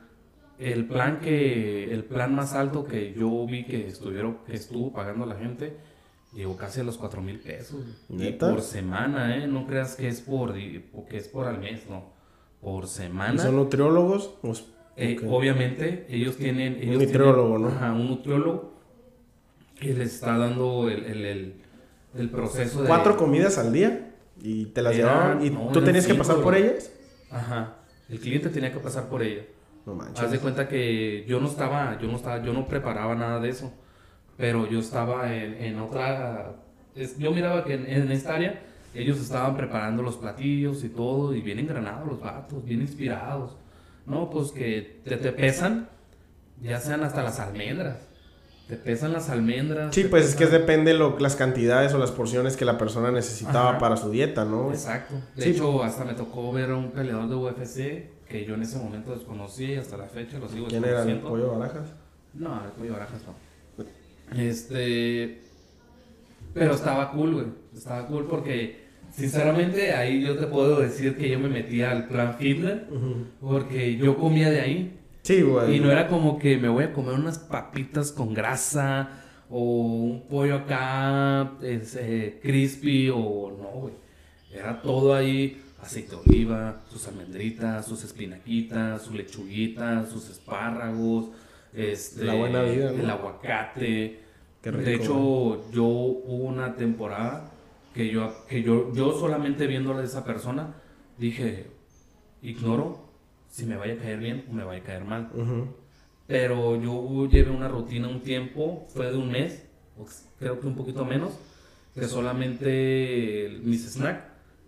[0.59, 5.25] el plan que, el plan más alto que yo vi que estuvieron, que estuvo pagando
[5.25, 5.75] la gente,
[6.33, 7.83] llegó casi a los cuatro mil pesos.
[8.09, 8.51] Y ¿Neta?
[8.51, 12.13] por semana, eh, no creas que es por, que es por al mes, no.
[12.61, 13.41] Por ¿Y semana.
[13.41, 14.35] son nutriólogos?
[14.41, 14.63] Pues,
[14.95, 15.19] Eh.
[15.27, 16.77] Obviamente, ellos tienen.
[16.81, 17.67] Ellos nutriólogo, ¿no?
[17.69, 18.73] Ajá, un nutriólogo
[19.79, 21.53] que les está dando el, el, el,
[22.15, 22.87] el proceso de.
[22.87, 24.11] ¿Cuatro comidas al día?
[24.41, 25.45] ¿Y te las llevaban?
[25.45, 26.91] ¿Y no, tú tenías que pasar por ellas?
[27.31, 27.75] Ajá.
[28.09, 29.43] El cliente tenía que pasar por ella.
[29.85, 30.39] No Haz de manches.
[30.39, 33.73] cuenta que yo no estaba, yo no estaba, yo no preparaba nada de eso,
[34.37, 36.55] pero yo estaba en, en otra,
[36.95, 38.61] es- yo miraba que en, en esta área
[38.93, 43.57] ellos estaban preparando los platillos y todo y bien engranados los vatos, bien inspirados,
[44.05, 45.89] no, pues que te, te pesan,
[46.61, 47.97] ya sean hasta las almendras,
[48.67, 49.93] te pesan las almendras.
[49.93, 53.71] Sí, pues es que depende lo, las cantidades o las porciones que la persona necesitaba
[53.71, 53.79] Ajá.
[53.79, 54.71] para su dieta, ¿no?
[54.71, 55.15] Exacto.
[55.35, 55.49] De Sí.
[55.51, 59.13] hecho, hasta me tocó ver a un peleador de UFC que yo en ese momento
[59.13, 61.89] desconocí y hasta la fecha lo sigo ¿Quién era el pollo barajas?
[62.33, 63.33] No, el pollo barajas no.
[64.41, 65.41] Este.
[66.53, 67.45] Pero estaba cool, güey.
[67.75, 68.82] Estaba cool porque,
[69.15, 72.81] sinceramente, ahí yo te puedo decir que yo me metía al plan fitness
[73.39, 74.99] porque yo comía de ahí.
[75.21, 75.75] Sí, güey.
[75.75, 80.27] Y no era como que me voy a comer unas papitas con grasa o un
[80.27, 83.93] pollo acá es, eh, crispy o no, güey.
[84.51, 91.29] Era todo ahí, aceite de oliva, sus almendritas, sus espinaquitas, su lechuguita, sus espárragos,
[91.73, 93.03] este, La buena vida, ¿no?
[93.03, 94.19] el aguacate.
[94.61, 97.52] Qué rico, de hecho, yo hubo una temporada
[97.93, 100.75] que yo, que yo, yo solamente viendo a esa persona,
[101.17, 101.67] dije,
[102.41, 103.09] ignoro
[103.49, 105.29] si me vaya a caer bien o me vaya a caer mal.
[105.33, 105.67] Ujú.
[106.25, 109.63] Pero yo llevé una rutina un tiempo, fue de un mes,
[110.39, 111.33] creo que un poquito menos,
[111.93, 114.23] que solamente mis snacks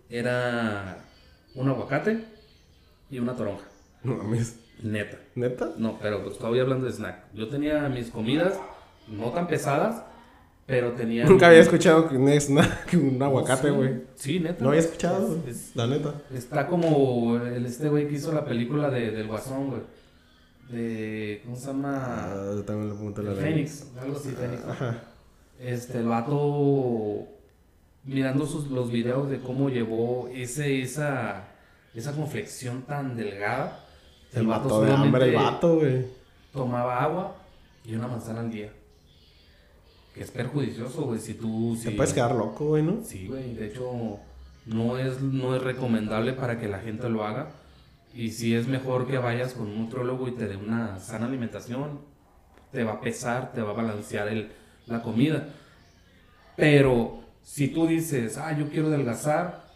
[0.08, 0.98] era
[1.54, 2.24] un aguacate
[3.10, 3.64] y una toronja.
[4.04, 4.60] No mames.
[4.82, 5.18] Neta.
[5.34, 5.72] ¿Neta?
[5.78, 7.32] No, pero pues estoy hablando de snack.
[7.32, 8.60] Yo tenía mis comidas
[9.08, 10.04] no tan pesadas,
[10.66, 11.24] pero tenía...
[11.26, 13.94] Nunca había escuchado que un snack, un aguacate, Sí, güey.
[14.16, 14.62] Sí, neta.
[14.62, 15.40] No había escuchado, güey.
[15.48, 16.14] Es- La neta.
[16.34, 19.82] Está como el, este güey que hizo la película de, del Guasón, güey.
[20.70, 21.40] De...
[21.44, 22.02] ¿Cómo se llama?
[22.04, 23.36] Ah, también le apunto la El.
[23.36, 24.64] Fénix, algo así, Fénix.
[24.64, 24.72] ¿no?
[24.72, 25.02] Ajá.
[25.60, 27.28] Este, el vato
[28.04, 31.44] mirando sus, los videos de cómo llevó ese, esa,
[31.94, 33.84] esa conflexión tan delgada.
[34.32, 36.04] Se mató de hambre el vato, güey.
[36.52, 37.36] tomaba agua
[37.84, 38.70] y una manzana al día.
[40.16, 41.76] Que es perjudicioso, güey, si tú...
[41.80, 43.04] Te si- puedes quedar loco, güey, ¿no?
[43.04, 44.18] Sí, güey, de hecho
[44.64, 47.50] no es, no es recomendable para que la gente lo haga.
[48.14, 52.00] Y si es mejor que vayas con un nutriólogo y te dé una sana alimentación.
[52.72, 54.48] Te va a pesar, te va a balancear el,
[54.86, 55.48] la comida.
[56.56, 59.66] Pero si tú dices, ah, yo quiero adelgazar,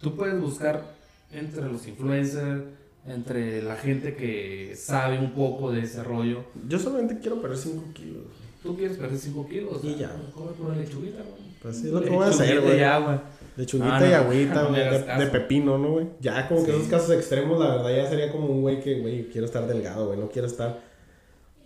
[0.00, 0.82] tú puedes buscar
[1.30, 2.64] entre los influencers,
[3.06, 6.44] entre la gente que sabe un poco de ese rollo.
[6.66, 8.24] Yo solamente quiero perder 5 kilos.
[8.66, 9.78] Tú quieres perder 5 kilos.
[9.84, 10.10] Y ya.
[10.34, 11.46] Come pura lechuguita, güey.
[11.62, 13.18] Pues sí, es lo que voy a hacer, Lechuguita güey.
[13.56, 14.82] Lechuguita Ah, no, y agüita, no güey.
[14.82, 16.06] hagas de, de pepino, ¿no, güey?
[16.20, 16.76] Ya, como que Sí.
[16.78, 20.06] esos casos extremos, la verdad, ya sería como un güey que, güey, quiero estar delgado,
[20.08, 20.18] güey.
[20.18, 20.80] No quiero estar.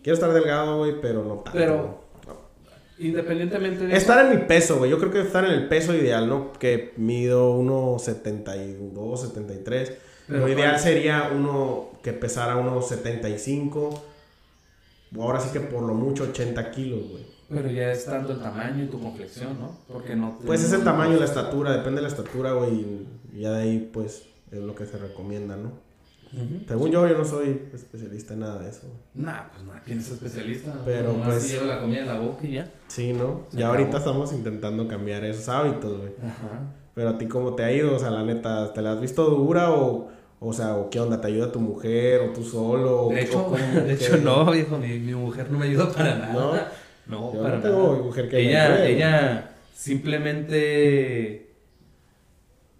[0.02, 1.50] Quiero estar delgado, güey, pero no tanto.
[1.58, 2.00] Pero-.
[2.98, 4.90] Independientemente de Estar en mi peso, güey.
[4.90, 6.52] Yo creo que estar en el peso ideal, ¿no?
[6.52, 9.92] Que mido 1,72, 73.
[10.28, 14.04] Pero Lo ideal sería uno que pesara unos 75.
[15.18, 17.26] Ahora sí que por lo mucho 80 kilos, güey.
[17.48, 19.76] Pero ya es tanto el tamaño y tu complexión, ¿no?
[19.88, 20.38] Porque no...
[20.46, 22.70] Pues es el tamaño y la estatura, depende de la estatura, güey.
[23.32, 25.72] Y ya de ahí, pues, es lo que se recomienda, ¿no?
[26.68, 28.86] Según yo, yo no soy especialista en nada de eso.
[29.14, 30.72] Nah, pues nada, ¿quién es especialista?
[30.84, 32.70] Pero, Nomás pues- lleva la comida en la boca y ya.
[32.86, 33.46] Sí, ¿no?
[33.50, 33.78] Se Ya acabó.
[33.80, 36.12] ahorita estamos intentando cambiar esos hábitos, güey.
[36.22, 36.72] Ajá.
[36.94, 37.96] Pero a ti, ¿cómo te ha ido?
[37.96, 40.08] O sea, la neta, ¿te la has visto dura o,
[40.40, 41.20] o sea, o qué onda?
[41.20, 43.06] ¿Te ayuda tu mujer o tú solo?
[43.06, 43.56] o- De o hecho, cómo?
[43.86, 46.32] de hecho no, viejo, mi, mi mujer no me ayuda para nada.
[46.32, 46.52] ¿No?
[47.06, 48.02] No, Yo para no tengo nada.
[48.04, 51.46] mujer que ella, ella simplemente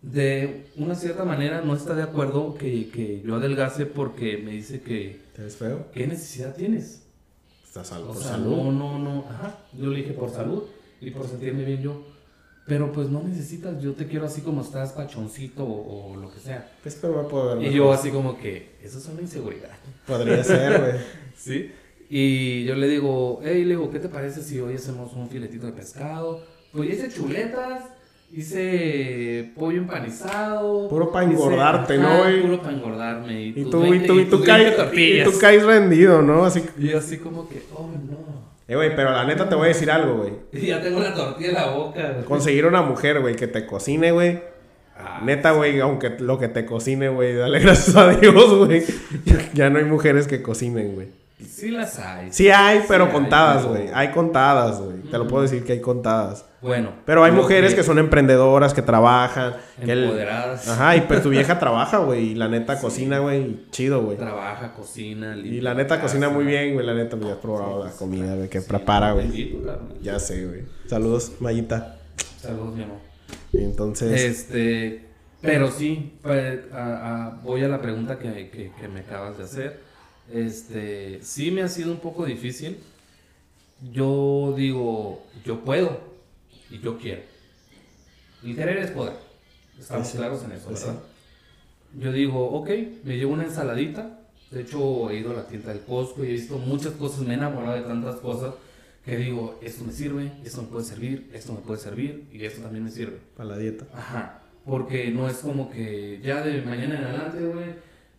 [0.02, 4.80] de una cierta manera no está de acuerdo que, que yo adelgace porque me dice
[4.80, 5.86] que ¿Te ves feo?
[5.92, 7.02] ¿qué necesidad tienes?
[7.66, 8.56] Estás por sea, salud.
[8.56, 9.58] no, no, no, ajá.
[9.78, 10.64] Yo le dije por salud
[11.00, 12.02] y por sentirme bien yo.
[12.70, 16.38] Pero pues no necesitas, yo te quiero así como estás, pachoncito o, o lo que
[16.38, 16.70] sea.
[17.02, 17.76] Pero me puedo ver Y mejor.
[17.76, 19.70] yo así como que, eso es una inseguridad.
[20.06, 20.92] Podría ser, güey.
[21.36, 21.72] ¿Sí?
[22.08, 25.66] Y yo le digo, hey, le digo, ¿qué te parece si hoy hacemos un filetito
[25.66, 26.44] de pescado?
[26.72, 27.82] Pues hice chuletas,
[28.32, 30.88] hice pollo empanizado.
[30.88, 32.42] Puro pa' hice- engordarte, ¿no, güey?
[32.42, 33.42] Puro para engordarme.
[33.42, 35.30] Y, Y tú, y 20 tú, y tú, tus caes, 20 y tortillas.
[35.32, 36.44] tú caes rendido, ¿no?
[36.44, 36.62] Así.
[36.78, 38.39] Y así como que, oh no.
[38.70, 40.32] Eh, güey, pero la neta te voy a decir algo, güey.
[40.66, 42.12] Ya tengo la tortilla en la boca.
[42.12, 42.24] güey.
[42.24, 44.40] Conseguir una mujer, güey, que te cocine, güey.
[44.96, 48.84] Ah, Neta, güey, aunque lo que te cocine, güey, dale gracias a Dios, güey.
[49.54, 51.08] Ya no hay mujeres que cocinen, güey.
[51.46, 52.32] Sí las hay.
[52.32, 53.88] Sí hay, pero contadas, güey.
[53.94, 54.98] Hay contadas, güey.
[55.02, 56.44] Te lo puedo decir que hay contadas.
[56.62, 56.90] Bueno.
[57.06, 59.54] Pero hay mujeres que son emprendedoras, que trabajan.
[59.84, 60.68] Que el- Empoderadas.
[60.68, 62.32] Ajá, y pues tu vieja trabaja, güey.
[62.32, 63.40] Y la neta cocina, güey.
[63.42, 64.16] y Chido, güey.
[64.18, 65.36] Trabaja, cocina.
[65.36, 66.02] Y la neta casa.
[66.02, 66.84] cocina muy bien, güey.
[66.86, 69.58] La neta, ya has probado la comida, güey, que prepara, güey.
[70.02, 70.62] Ya sé, güey.
[70.86, 71.96] Saludos, Mayita.
[72.40, 72.98] Saludos, mi amor.
[73.52, 75.06] Entonces, Este,
[75.40, 79.44] pero sí, pues, a- a- voy a la pregunta que, que- que me acabas de
[79.44, 79.89] hacer.
[80.32, 82.78] Este, sí me ha sido un poco difícil.
[83.92, 86.00] Yo digo, yo puedo
[86.70, 87.22] y yo quiero.
[88.44, 89.14] El querer es poder.
[89.78, 90.84] Estamos Sí, claros en eso, sí.
[90.86, 91.02] ¿verdad?
[91.98, 92.70] Yo digo, ok,
[93.04, 94.18] me llevo una ensaladita.
[94.50, 97.34] De hecho, he ido a la tienda del Costco y he visto muchas cosas, me
[97.34, 98.54] he enamorado de tantas cosas
[99.04, 102.60] que digo, esto me sirve, esto me puede servir, esto me puede servir y esto
[102.62, 103.18] también me sirve.
[103.36, 103.86] para la dieta.
[103.94, 107.66] Ajá, porque no es como que ya de mañana en adelante, güey,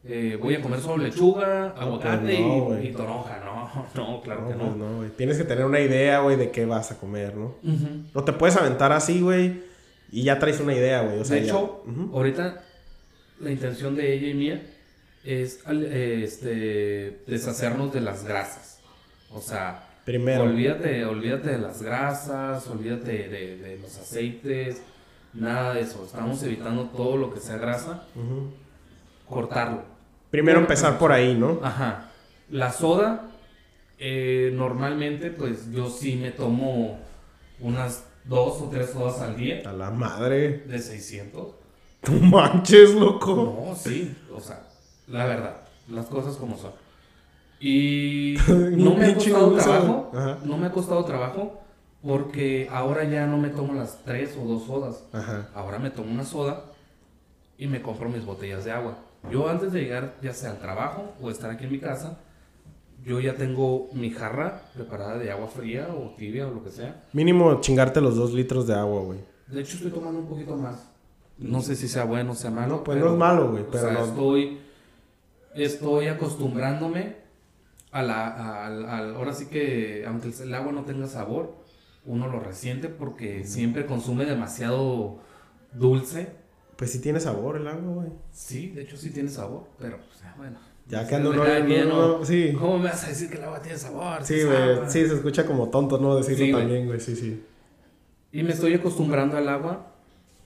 [0.04, 3.40] eh, voy a comer solo lechuga, aguacate pues no, y- toronja.
[3.46, 4.76] No, no, claro No, que pues no.
[4.76, 5.10] no, güey.
[5.12, 7.56] Tienes que tener una idea, güey, de qué vas a comer, ¿no?
[8.14, 9.62] No te puedes aventar así, güey,
[10.12, 11.20] y ya traes una idea, güey.
[11.20, 11.84] O sea, de ya- hecho,
[12.14, 12.64] ahorita
[13.40, 14.62] la intención de ella y mía
[15.24, 18.80] es este, deshacernos de las grasas.
[19.32, 20.44] O sea, Primero.
[20.44, 24.82] olvídate, olvídate de las grasas, olvídate de, de los aceites,
[25.34, 26.04] nada de eso.
[26.06, 28.04] Estamos evitando todo lo que sea grasa,
[29.30, 29.84] cortarlo.
[30.32, 31.60] Primero empezar por ahí, ¿no?
[31.62, 32.10] Ajá.
[32.50, 33.28] La soda,
[34.00, 37.00] eh, normalmente, pues yo sí me tomo
[37.60, 40.60] unas dos o tres sodas al día A la madre.
[40.66, 41.48] de 600.
[42.10, 43.66] No manches, loco.
[43.70, 44.64] No, sí, o sea,
[45.08, 45.58] la verdad,
[45.90, 46.72] las cosas como son.
[47.60, 50.38] Y no me ha costado trabajo, Ajá.
[50.46, 51.62] no me ha costado trabajo
[52.02, 55.04] porque ahora ya no me tomo las tres o dos sodas.
[55.14, 55.50] Ajá.
[55.54, 56.64] Ahora me tomo una soda
[57.60, 58.98] y me compro mis botellas de agua.
[59.30, 62.20] Yo antes de llegar ya sea al trabajo o estar aquí en mi casa,
[63.04, 67.04] yo ya tengo mi jarra preparada de agua fría o tibia o lo que sea.
[67.14, 69.20] Mínimo chingarte los dos litros de agua, güey.
[69.48, 70.88] De hecho estoy tomando un poquito más.
[71.38, 72.78] No sé si sea bueno o sea malo.
[72.78, 74.60] No, pues no es malo, güey, o pero sea, no- estoy,
[75.56, 77.16] estoy acostumbrándome
[77.92, 81.56] a la, al- al- ahora sí que aunque el agua no tenga sabor,
[82.06, 85.20] uno lo resiente porque siempre consume demasiado
[85.74, 86.41] dulce.
[86.82, 88.08] Pues sí tiene sabor el agua, güey.
[88.32, 90.58] Sí, de hecho sí tiene sabor, pero pues, bueno.
[90.88, 92.54] Ya que ando no, no, no, sí.
[92.58, 94.24] ¿Cómo me vas a decir que el agua tiene sabor?
[94.24, 94.80] Sí, güey.
[94.90, 96.16] Sí, se escucha como tonto, ¿no?
[96.16, 97.00] Decirlo Sí, también, güey.
[97.00, 97.44] Sí, sí.
[98.32, 99.92] Y me estoy acostumbrando al agua,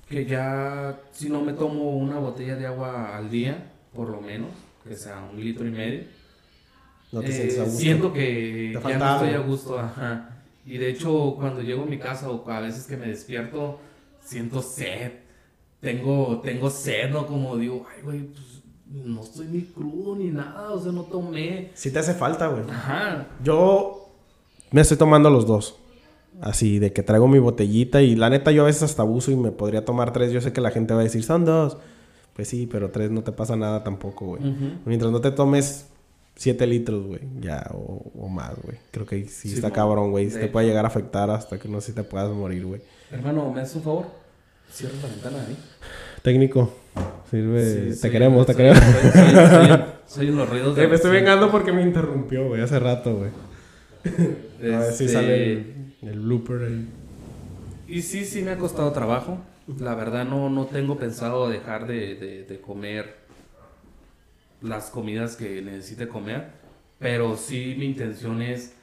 [0.10, 4.50] que ya si no me tomo una botella de agua al día, por lo menos,
[4.86, 6.04] que sea un litro y medio,
[7.13, 7.80] No te eh, sientes a gusto.
[7.80, 9.80] siento que Te ya no estoy a gusto.
[9.80, 10.32] Ajá.
[10.65, 13.80] Y de hecho, cuando llego a mi casa o a veces que me despierto,
[14.19, 15.24] siento sed.
[15.81, 17.27] Tengo, tengo sed, ¿no?
[17.27, 18.61] Como digo, ay, güey, pues
[19.05, 21.71] no estoy ni crudo ni nada, o sea, no tomé.
[21.75, 22.63] Sí te hace falta, güey.
[22.69, 23.27] Ajá.
[23.43, 24.09] Yo
[24.71, 25.77] me estoy tomando los dos.
[26.41, 29.35] Así, de que traigo mi botellita y la neta yo a veces hasta abuso y
[29.38, 30.31] me podría tomar tres.
[30.33, 31.77] Yo sé que la gente va a decir, son dos.
[32.35, 34.41] Pues sí, pero tres no te pasa nada tampoco, güey.
[34.85, 35.88] Mientras no te tomes
[36.35, 38.77] siete litros, güey, ya, o, o más, güey.
[38.91, 39.73] Creo que sí, Sí, está no.
[39.73, 40.29] cabrón, güey.
[40.29, 42.81] Sí te puede llegar a afectar hasta que no sé si te puedas morir, güey.
[43.11, 44.05] Hermano, ¿me haces un favor?
[44.71, 45.58] Cierra la ventana ahí.
[46.21, 46.73] Técnico,
[47.30, 47.93] sirve.
[47.93, 48.84] Sí, te queremos, te soy- queremos.
[48.84, 52.80] Soy, soy- soy- soy los ruidos Eh, me estoy vengando porque me interrumpió, güey, hace
[52.80, 53.30] rato, güey.
[54.73, 56.88] A ver si Este, sale el, el blooper ahí.
[57.88, 59.39] Y sí, sí me ha costado trabajo.
[59.80, 63.15] La verdad no, no tengo pensado dejar de, de- de comer
[64.62, 66.47] las comidas que necesite comer.
[66.99, 68.73] Pero sí mi intención es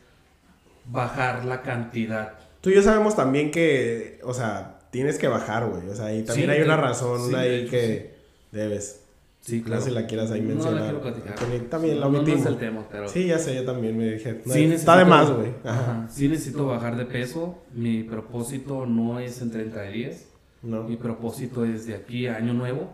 [0.86, 2.34] bajar la cantidad.
[2.60, 5.88] Tú y yo sabemos también que, o sea, tienes que bajar, güey.
[5.88, 8.14] O sea, y también Sí, hay una razón sí, ahí hecho, que
[8.52, 9.00] debes.
[9.40, 9.82] Sí, No claro.
[9.82, 10.74] sé si la quieras ahí No mencionar.
[10.80, 11.34] la quiero platicar.
[11.68, 12.46] También, la No, no, no es omitimos.
[12.46, 13.08] el tema, pero...
[13.08, 14.40] Sí, ya sé, yo también me dije.
[14.44, 15.48] no, Sí está de necesito- más, güey.
[15.64, 15.80] Ajá.
[15.80, 16.08] Ajá.
[16.08, 17.58] Sí necesito bajar de peso.
[17.74, 20.26] Mi propósito no es en 30 días.
[20.62, 20.84] No.
[20.84, 22.88] Mi propósito es de aquí a año nuevo,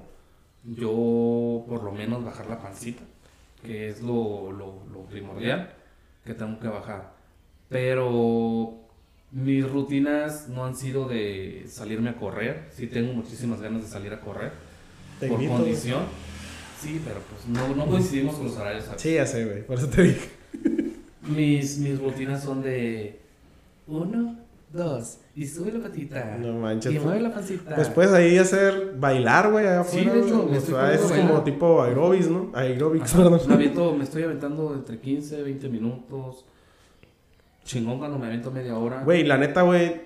[0.65, 3.03] yo por lo menos bajar la pancita,
[3.63, 5.75] que es lo, lo- lo primordial
[6.25, 7.13] que tengo que bajar.
[7.69, 8.75] Pero
[9.31, 14.13] mis rutinas no han sido de salirme a correr, sí tengo muchísimas ganas de salir
[14.13, 14.53] a correr,
[15.21, 16.03] Te por invito, condición.
[16.81, 18.85] Sí, pero pues no, no coincidimos con los horarios.
[18.85, 19.03] ¿sabes?
[19.03, 19.67] Sí, ya sé, güey.
[19.67, 20.29] Por eso te dije.
[21.29, 23.21] Mis, mis rutinas son de
[23.87, 24.37] uno,
[24.73, 26.39] dos, y sube la patita.
[26.39, 26.95] No manches.
[26.95, 27.75] Y mueve la pancita.
[27.75, 30.15] Pues puedes ahí hacer bailar, güey, allá Sí, afuera.
[30.15, 32.51] de hecho, me O sea, es como tipo aerobics, ¿no?
[32.55, 33.41] Aerobics, perdón.
[33.49, 36.47] Me, aviento- me estoy aventando entre 15, 20 minutos.
[37.69, 39.03] Chingón cuando me aviento media hora.
[39.05, 40.01] Güey, la neta, güey,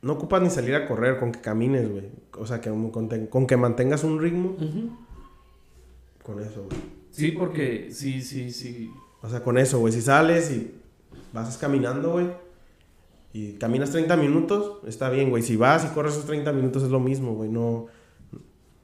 [0.00, 2.08] no ocupas ni salir a correr con que camines, güey.
[2.38, 2.90] O sea, que con,
[3.28, 4.56] con que mantengas un ritmo,
[6.22, 6.80] con eso, güey.
[7.10, 8.90] Sí, porque sí, sí, sí.
[9.20, 9.92] O sea, con eso, güey.
[9.92, 10.74] Si sales y
[11.32, 12.28] vas caminando, güey,
[13.34, 15.42] y caminas 30 minutos, está bien, güey.
[15.42, 17.50] Si vas y corres esos 30 minutos es lo mismo, güey.
[17.50, 17.86] No,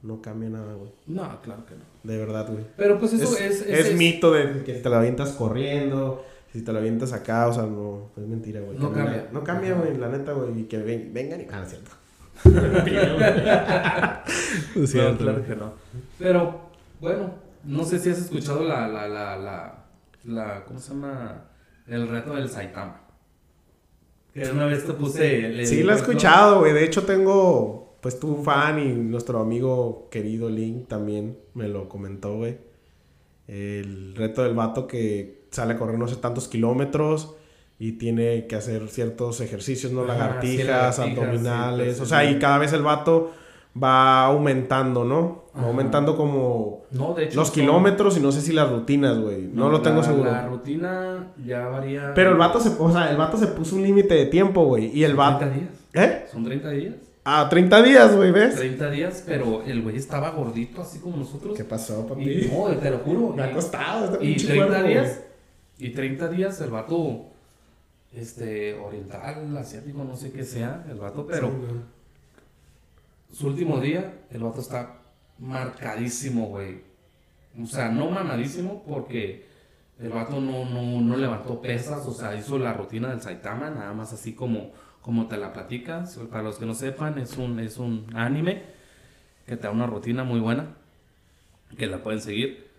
[0.03, 0.91] no cambia nada, güey.
[1.07, 1.81] No, claro que no.
[2.03, 2.63] De verdad, güey.
[2.77, 3.61] Pero pues eso es, es.
[3.67, 7.53] es es- mito de que te la avientas corriendo, si te la avientas acá, o
[7.53, 8.77] sea, no, es mentira, güey.
[8.77, 9.29] No cambia.
[9.31, 11.47] No cambia, güey, la neta, güey, y que ven- vengan y...
[11.51, 11.91] Ah, no es cierto.
[14.75, 15.73] No, Es cierto, claro que no.
[16.17, 16.59] Pero,
[16.99, 17.33] bueno,
[17.63, 19.85] no sé si has escuchado la, la, la, la,
[20.23, 21.45] la ¿cómo se llama?
[21.87, 23.01] El reto del Saitama.
[24.33, 25.45] Que una vez te puse...
[25.45, 26.73] el- Sí, lo he escuchado, güey.
[26.73, 32.37] De hecho, tengo, pues, tu fan y nuestro amigo querido Link también me lo comentó,
[32.37, 32.57] güey.
[33.47, 37.35] El reto del vato que sale a correr no sé tantos kilómetros
[37.79, 40.01] y tiene que hacer ciertos ejercicios, ¿no?
[40.01, 41.97] Sí, Lagartijas, abdominales.
[41.97, 43.31] sí, o sea, y cada vez el vato,
[43.81, 45.45] va aumentando, ¿no?
[45.55, 45.67] Va Ajá.
[45.69, 47.37] aumentando como No, de hecho.
[47.37, 49.43] los son- kilómetros y no sé si las rutinas, güey.
[49.53, 50.29] No, lo tengo seguro.
[50.31, 52.11] La rutina ya varía.
[52.15, 54.87] Pero el vato se, o sea, el vato se puso un límite de tiempo, güey.
[54.93, 55.39] Y el vato...
[55.45, 55.71] 30 días.
[55.93, 56.25] ¿Eh?
[56.31, 56.95] Son 30 días.
[57.23, 58.55] Ah, 30 días, güey, ¿ves?
[58.55, 61.55] 30 días, pero el güey estaba gordito, así como nosotros.
[61.55, 62.49] ¿Qué pasó, Y, papi?
[62.51, 63.33] no, te lo juro.
[63.35, 65.21] Me ha costado este Y pinche 30 cuerpo, días.
[65.79, 67.25] Y 30 días el vato.
[68.13, 71.51] Este, oriental, asiático, no sé qué sea, el vato, pero
[73.31, 74.97] su último día, el vato está
[75.37, 76.81] marcadísimo, güey.
[77.61, 79.45] O sea, no mamadísimo porque
[79.99, 83.93] el vato no, no, no levantó pesas, o sea, hizo la rutina del Saitama, nada
[83.93, 86.17] más así como, como te la platicas.
[86.31, 88.63] Para los que no sepan, es un, es un anime
[89.45, 90.75] que te da una rutina muy buena,
[91.77, 92.69] que la pueden seguir.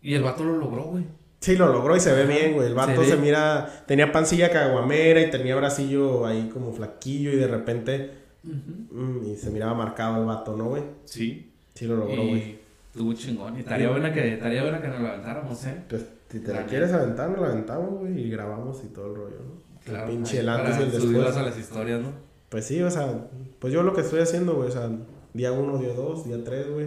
[0.00, 1.04] Y el vato lo logró, güey.
[1.42, 2.68] Sí, lo logró y se ve bien, güey.
[2.68, 3.84] El vato Se se, mira...
[3.86, 8.10] Tenía pancilla caguamera y tenía bracillo ahí como flaquillo y de repente...
[8.44, 10.84] mm, y se miraba marcado el vato, ¿no, güey?
[11.04, 11.52] Sí.
[11.74, 12.60] Sí lo logró, güey.
[12.92, 13.56] Estuvo chingón.
[13.56, 15.82] Y estaría buena que, estaría buena que nos levantáramos, ¿eh?
[15.88, 18.20] Pues, si te la La quieres aventar, nos la aventamos, güey.
[18.20, 19.92] Y grabamos y todo el rollo, ¿no?
[19.92, 21.36] el pinche el antes y el después.
[21.36, 22.12] a las historias, ¿no?
[22.50, 23.28] Pues sí, o sea...
[23.58, 24.68] Pues yo lo que estoy haciendo, güey.
[24.68, 24.88] O sea,
[25.34, 26.86] día uno, día dos, día tres, güey.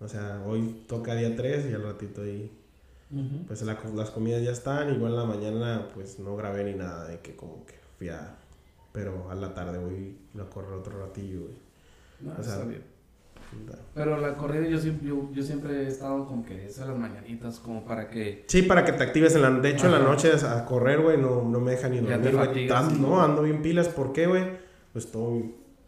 [0.00, 2.50] O sea, hoy toca día tres y al ratito ahí...
[3.46, 7.06] Pues la- las comidas ya están, igual en la mañana pues no grabé ni nada
[7.06, 8.34] de que como que fui a...
[8.92, 11.54] Pero a la tarde voy a correr otro ratillo, güey.
[12.20, 12.82] No, O sea, está bien.
[13.94, 16.98] Pero la corrida yo siempre, yo, yo siempre he estado como que es a las
[16.98, 18.44] mañanitas, como para que...
[18.48, 19.50] Sí, para que te actives en la...
[19.50, 20.08] De hecho, en la Ajá.
[20.08, 22.68] noche a correr, güey, no, no me deja ni dormir, güey.
[22.68, 22.98] sí.
[23.00, 23.88] No, ando bien pilas.
[23.88, 24.44] ¿Por qué, güey?
[24.92, 25.42] Pues todo...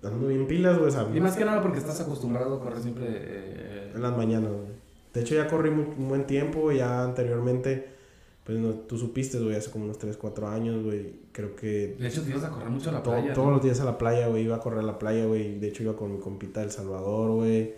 [0.04, 0.92] Ando bien pilas, güey.
[1.16, 3.06] Y más que nada porque estás acostumbrado a correr siempre...
[3.10, 4.77] eh, En las mañanas, güey.
[5.18, 7.96] De hecho, ya corrí un buen tiempo, ya anteriormente...
[8.44, 11.16] Pues no, tú supiste, güey, hace como unos 3, 4 años, güey.
[11.32, 13.34] Creo que de hecho, te ibas a correr mucho a la To- playa.
[13.34, 13.52] todos ¿no?
[13.56, 14.44] los días a la playa, güey.
[14.44, 15.58] Iba a correr a la playa, güey.
[15.58, 17.74] De hecho, iba con mi compita del Salvador, güey.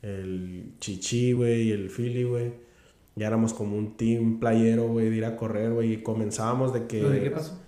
[0.00, 1.62] El Chichi, güey.
[1.62, 2.52] Y el Philly, güey.
[3.16, 5.94] Ya éramos como un team playero, güey, de ir a correr, güey.
[5.94, 6.98] Y comenzábamos de que...
[7.00, 7.58] ¿Pero de qué pasó?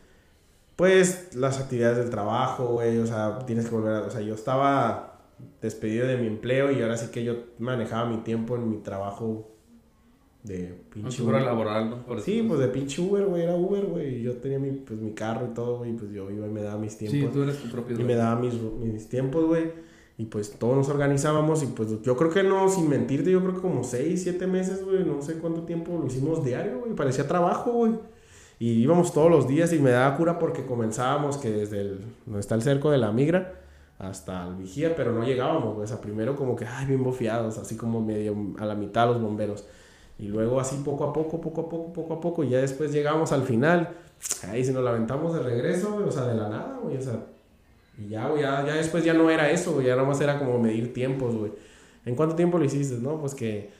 [0.76, 2.98] Pues las actividades del trabajo, güey.
[2.98, 4.00] O sea, tienes que volver a...
[4.02, 5.13] O sea, yo estaba
[5.64, 9.50] despedido de mi empleo y ahora sí que yo manejaba mi tiempo en mi trabajo
[10.42, 11.22] de pinche...
[11.22, 11.40] Uber.
[11.40, 12.04] laboral, ¿no?
[12.04, 13.42] Por Sí, pues de pinche Uber, güey.
[13.42, 14.16] Era Uber, güey.
[14.16, 15.92] y Yo tenía mi, pues, mi carro y todo, güey.
[15.94, 17.18] Pues yo iba y me daba mis tiempos.
[17.18, 17.98] Sí, tú eres tu propio...
[17.98, 19.72] Y me daba mis, mis tiempos, güey.
[20.18, 23.54] Y pues todos nos organizábamos y pues yo creo que no, sin mentirte, yo creo
[23.54, 26.94] que como 6, 7 meses, güey, no sé cuánto tiempo lo hicimos diario, güey.
[26.94, 27.94] Parecía trabajo, güey.
[28.60, 32.40] Y íbamos todos los días y me daba cura porque comenzábamos que desde el, donde
[32.40, 33.63] está el cerco de la migra
[33.98, 35.78] hasta el vigía, pero no llegábamos.
[35.78, 39.20] O sea, primero como que, ay, bien bofiados, así como medio a la mitad los
[39.20, 39.64] bomberos.
[40.18, 42.92] Y luego así poco a poco, poco a poco, poco a poco, y ya después
[42.92, 43.96] llegamos al final.
[44.48, 47.26] Ahí se nos la aventamos de regreso, o sea, de la nada, güey, o sea,
[47.98, 50.38] y ya, güey, ya, ya después ya no era eso, güey, ya nada más era
[50.38, 51.52] como medir tiempos, güey.
[52.04, 53.20] ¿En cuánto tiempo lo hiciste, no?
[53.20, 53.70] Pues que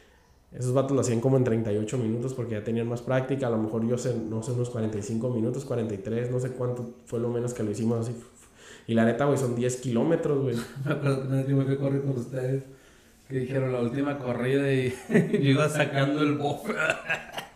[0.52, 3.58] esos vatos lo hacían como en 38 minutos porque ya tenían más práctica, a lo
[3.58, 7.54] mejor yo sé, no sé, unos 45 minutos, 43, no sé cuánto fue lo menos
[7.54, 8.16] que lo hicimos así.
[8.86, 10.56] Y la neta, güey, son 10 kilómetros, güey.
[10.84, 12.64] Me acuerdo que una vez que me fui a correr con ustedes.
[13.28, 16.74] Que dijeron la última corrida y yo iba sacando el bofe.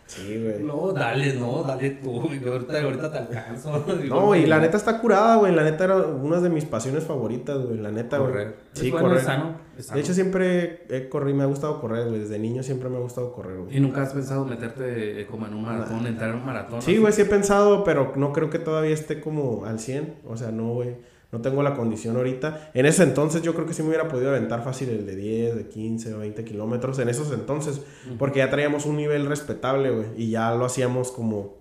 [0.07, 0.63] Sí, güey.
[0.63, 2.27] No, dale, no, dale tú.
[2.33, 3.85] y yo ahorita, ahorita te alcanzo.
[4.01, 5.53] Digo, No, güey, la neta está curada, güey.
[5.53, 7.77] La neta era una de mis pasiones favoritas, güey.
[7.77, 8.31] La neta, güey.
[8.31, 8.55] Correr.
[8.73, 9.19] Sí, es bueno, correr.
[9.19, 9.95] es sano, es sano.
[9.97, 12.21] De hecho, siempre he corrido, me ha gustado correr, güey.
[12.21, 13.77] Desde niño siempre me ha gustado correr, güey.
[13.77, 16.81] ¿Y nunca has pensado meterte eh, como en un maratón, entrar en un maratón?
[16.81, 16.99] Sí, así?
[16.99, 20.15] güey, sí he pensado, pero no creo que todavía esté como al 100.
[20.27, 20.95] O sea, no, güey.
[21.31, 22.71] No tengo la condición ahorita.
[22.73, 25.55] En ese entonces yo creo que sí me hubiera podido aventar fácil el de 10,
[25.55, 26.97] de 15 o 20 kilómetros.
[26.99, 27.81] En esos entonces.
[28.17, 30.07] Porque ya traíamos un nivel respetable, güey.
[30.17, 31.57] Y ya lo hacíamos como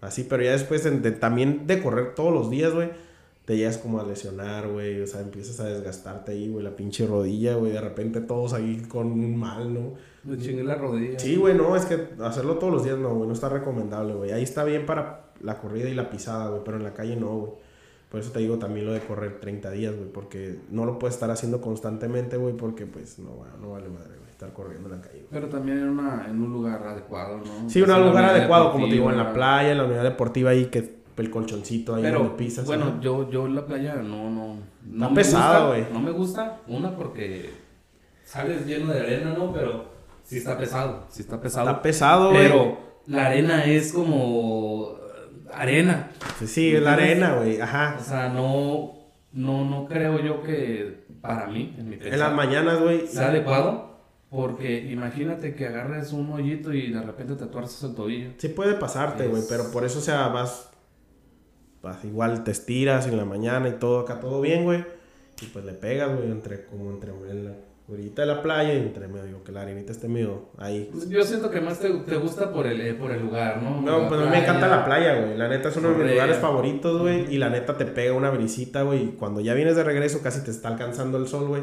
[0.00, 0.24] así.
[0.24, 2.88] Pero ya después de- de- también de correr todos los días, güey.
[3.44, 5.02] Te llegas como a lesionar, güey.
[5.02, 6.64] O sea, empiezas a desgastarte ahí, güey.
[6.64, 7.72] La pinche rodilla, güey.
[7.72, 9.92] De repente todos ahí con un mal, ¿no?
[10.24, 11.18] Me chingué la rodilla.
[11.18, 14.30] Sí, güey, no, es que hacerlo todos los días no, güey, no está recomendable, güey.
[14.30, 17.36] Ahí está bien para la corrida y la pisada, güey, pero en la calle no,
[17.38, 17.52] güey.
[18.12, 21.14] Por eso te digo también lo de correr 30 días, güey, porque no lo puedes
[21.14, 25.00] estar haciendo constantemente, güey, porque pues no, no vale madre, güey, estar corriendo en la
[25.00, 25.24] calle.
[25.30, 27.70] Pero también en, una, en un lugar adecuado, ¿no?
[27.70, 30.66] Sí, un lugar adecuado, como te digo, en la playa, en la unidad deportiva ahí,
[30.66, 32.66] que el colchoncito ahí Pero, donde pisas.
[32.66, 33.00] bueno, ajá.
[33.00, 35.86] yo, yo en la playa no, no, no Está pesado, güey.
[35.90, 37.48] No me gusta, una porque
[38.26, 39.54] sales lleno de arena, ¿no?
[39.54, 39.86] Pero
[40.22, 41.70] sí está pesado, sí está pesado.
[41.70, 42.42] Está pesado, güey.
[42.42, 42.76] Pero
[43.06, 44.96] la arena es como
[45.54, 46.10] arena.
[46.38, 47.96] Sí, sí, es la arena, güey, ajá.
[48.00, 48.92] O sea, no,
[49.32, 53.06] no, no creo yo que para mí, en mi En las pensar, mañanas, güey.
[53.06, 53.92] sea adecuado.
[54.30, 58.30] Porque imagínate que agarres un hoyito y de repente te tuerces el tobillo.
[58.38, 60.70] Sí puede pasarte, güey, Es- pero por eso, o sea, vas,
[61.82, 64.84] vas igual te estiras en la mañana y todo acá, todo bien, güey.
[65.42, 67.52] Y pues le pegas, güey, entre, como entre en la
[67.94, 70.90] orillita de la playa entre medio, que la arenita esté medio ahí.
[71.08, 73.80] Yo siento que más te, te gusta por el, eh, por el lugar, ¿no?
[73.80, 75.36] No, La pues a mí me encanta la playa, güey.
[75.36, 77.32] La neta es uno de mis lugares favoritos, güey.
[77.34, 79.04] Y la neta te pega una brisita, güey.
[79.04, 81.62] Y cuando ya vienes de regreso casi te está alcanzando el sol, güey.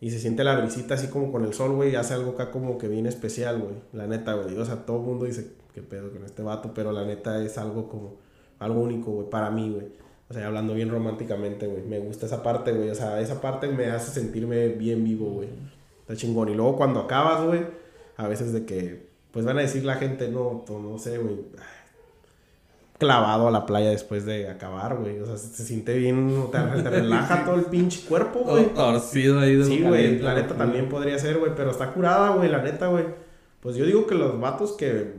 [0.00, 1.92] Y se siente la brisita así como con el sol, güey.
[1.92, 3.74] Y hace algo acá como que bien especial, güey.
[3.92, 4.56] La neta, güey.
[4.56, 6.72] O sea, todo el mundo dice, qué pedo con este vato.
[6.74, 8.18] Pero la neta es algo como,
[8.58, 9.88] algo único, güey, para mí, güey.
[10.30, 11.82] O sea, hablando bien románticamente, güey.
[11.82, 12.88] Me gusta esa parte, güey.
[12.90, 15.48] O sea, esa parte me hace sentirme bien vivo, güey.
[16.02, 16.48] Está chingón.
[16.48, 17.62] Y luego cuando acabas, güey,
[18.16, 21.36] a veces de que, pues van a decir la gente, no, to- no sé, güey.
[22.98, 25.18] Clavado a la playa después de acabar, güey.
[25.20, 28.66] O sea, se, se siente bien, te, te relaja todo el pinche cuerpo, güey.
[28.74, 32.50] torcido ahí de Sí, güey, la neta también podría ser, güey, pero está curada, güey,
[32.50, 33.06] la neta, güey.
[33.60, 35.14] Pues yo digo que los vatos que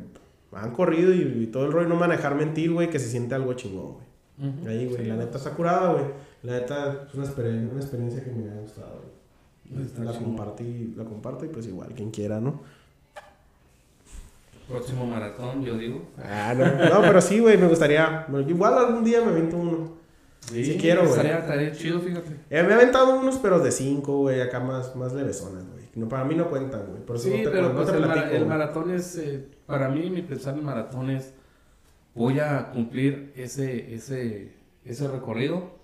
[0.53, 3.53] han corrido y, y todo el rollo no dejar mentir, güey, que se siente algo
[3.53, 4.10] chingón, güey.
[4.67, 5.09] Ahí, güey, Sí.
[5.09, 6.05] la neta está curada, güey.
[6.43, 9.01] La neta es una, experien- una experiencia que me ha gustado,
[9.69, 9.85] güey.
[9.85, 12.61] Está La compartí, la comparto y pues igual, quien quiera, ¿no?
[14.67, 16.01] Próximo maratón, yo digo.
[16.17, 18.25] Ah, no, no, pero sí, güey, me gustaría.
[18.47, 19.91] igual algún día me aviento uno.
[20.39, 21.11] Sí quiero, güey.
[21.11, 22.31] Estaría, estaría chido, fíjate.
[22.49, 25.81] Eh, me he aventado unos, pero de cinco, güey, acá más, más levesonas, güey.
[25.95, 27.01] No, para mí no cuentan, güey.
[27.05, 29.45] Por eso Sí, no te, pero no pues te el, platico, el maratón es, eh,
[29.65, 31.33] para mí, mi pensar en maratón es,
[32.15, 34.53] voy a cumplir ese, ese,
[34.85, 35.79] ese recorrido.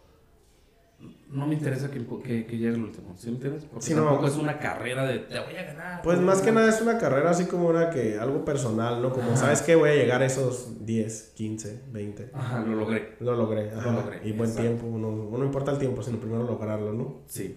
[1.30, 3.65] No me interesa que, que, que llegue el último, ¿sí me entiendes?
[3.65, 4.03] Porque Sí, no.
[4.05, 6.01] tampoco es una carrera de te voy a ganar.
[6.01, 6.63] Pues más que ganar".
[6.63, 9.11] nada es una carrera así como una que, algo personal, ¿no?
[9.11, 9.36] Como, Ajá.
[9.38, 9.75] ¿sabes qué?
[9.75, 12.32] Voy a llegar a esos 10, 15, 20.
[12.34, 13.15] Ajá, lo logré.
[13.19, 13.91] Lo logré, Lo ajá.
[13.91, 14.69] logré, Y buen exacto.
[14.80, 17.17] tiempo, no, no importa el tiempo, sino primero lograrlo, ¿no?
[17.28, 17.55] Sí.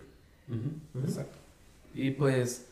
[1.02, 1.38] Exacto.
[1.94, 2.66] Y pues,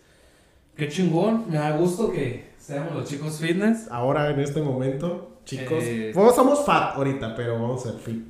[0.77, 3.89] qué chingón, me da gusto que seamos los chicos fitness.
[3.91, 8.25] Ahora, en este momento, chicos, Eh, pues somos fat ahorita, pero vamos a ser fit.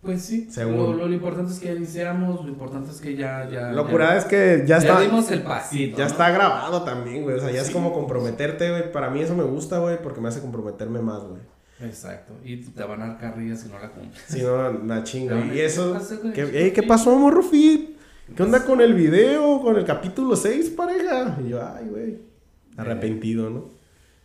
[0.00, 0.76] Pues sí, Según.
[0.76, 3.48] lo, lo, lo importante es que ya iniciamos, lo importante es que ya...
[3.48, 5.96] ya Lo curada es que ya ya está, dimos el pasito.
[5.96, 6.10] ya ¿no?
[6.10, 7.36] está grabado también, güey.
[7.36, 8.90] O sea, ya es como comprometerte, güey.
[8.90, 11.40] Para mí eso me gusta, güey, porque me hace comprometerme más, güey.
[11.80, 12.34] Exacto.
[12.44, 14.24] Y te van a dar carrillas si no la cumples.
[14.26, 15.38] Si no, la chinga.
[15.54, 15.96] Y eso,
[16.34, 16.50] ¿qué?
[16.50, 17.96] ¿qué, ey, ¿qué pasó, morro fit?
[18.36, 21.38] ¿Qué onda con el video, con el capítulo 6, pareja?
[21.44, 22.18] Y yo, ay, güey.
[22.76, 23.68] Arrepentido, ¿no?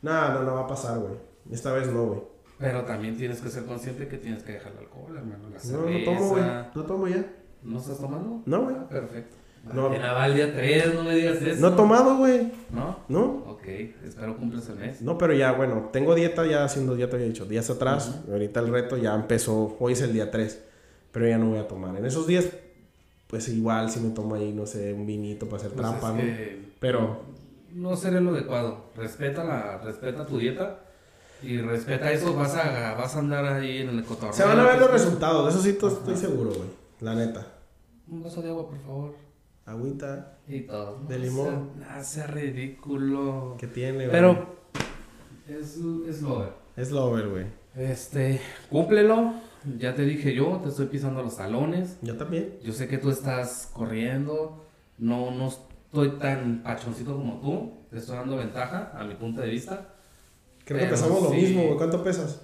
[0.01, 1.26] No, no, no va a pasar, güey.
[1.51, 2.21] Esta vez no, güey.
[2.59, 5.43] Pero también tienes que ser consciente que tienes que dejar el alcohol, hermano.
[5.43, 6.05] La No, no cerveza.
[6.05, 6.43] tomo, güey.
[6.75, 7.25] No tomo ya.
[7.63, 8.41] ¿No estás tomando?
[8.45, 8.75] No, güey.
[8.79, 9.35] Ah, perfecto.
[9.73, 9.89] No.
[9.89, 9.99] No.
[9.99, 11.59] va el día 3, no me digas eso.
[11.61, 12.51] No he tomado, güey.
[12.71, 12.99] ¿No?
[13.09, 13.23] ¿No?
[13.49, 13.67] Ok,
[14.05, 15.01] espero cumples el mes.
[15.01, 18.21] No, pero ya, bueno, tengo dieta ya haciendo dieta, había dicho, días atrás.
[18.31, 20.63] Ahorita el reto ya empezó, hoy es el día 3,
[21.11, 21.95] pero ya no voy a tomar.
[21.97, 22.47] En esos días,
[23.27, 26.17] pues igual si me tomo ahí, no sé, un vinito para hacer Pues trampa, ¿no?
[26.17, 27.21] que Pero,
[27.73, 28.85] no seré lo adecuado.
[28.95, 30.79] Respeta la, respeta tu dieta
[31.43, 32.33] y respeta eso.
[32.35, 34.33] Vas a, vas a andar ahí en el cotorreo.
[34.33, 35.93] se van a ver los pues, resultados, de eso sí Ajá.
[35.99, 36.69] estoy seguro, güey.
[37.01, 37.45] La neta.
[38.09, 39.15] Un vaso de agua, por favor.
[39.65, 40.99] Agüita, Y todo.
[41.07, 41.69] De No limón.
[41.79, 43.55] sea- No sea ridículo.
[43.59, 44.11] ¿qué tiene, güey?
[44.11, 44.55] Pero
[45.47, 45.77] es,
[46.07, 47.45] es lo de- Es lover, güey.
[47.75, 49.33] Este, cúmplelo.
[49.77, 51.97] Ya te dije yo, te estoy pisando los talones.
[52.01, 52.57] Yo también.
[52.63, 54.63] Yo sé que tú estás corriendo.
[54.97, 57.73] No, no estoy tan pachoncito como tú.
[57.89, 59.93] Te estoy dando ventaja a mi punto de vista.
[60.67, 61.35] Creo que pesamos lo sí.
[61.37, 61.77] mismo, güey.
[61.77, 62.41] ¿Cuánto pesas?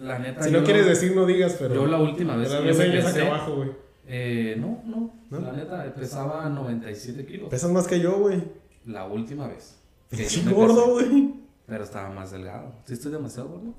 [0.00, 0.42] La neta.
[0.42, 1.74] Si no quieres decir, no digas, pero...
[1.74, 3.70] Yo la última vez que yo me enseñas pesé, abajo, güey.
[4.06, 5.40] eh, no, no, ¿No?
[5.40, 7.48] La neta, pesaba 97 kilos.
[7.50, 8.42] Pesas más que yo, güey.
[8.86, 9.76] La última vez.
[10.10, 11.34] que Sí, gordo, güey.
[11.66, 12.72] Pero estaba más delgado.
[12.84, 13.74] ¿Sí estoy demasiado gordo?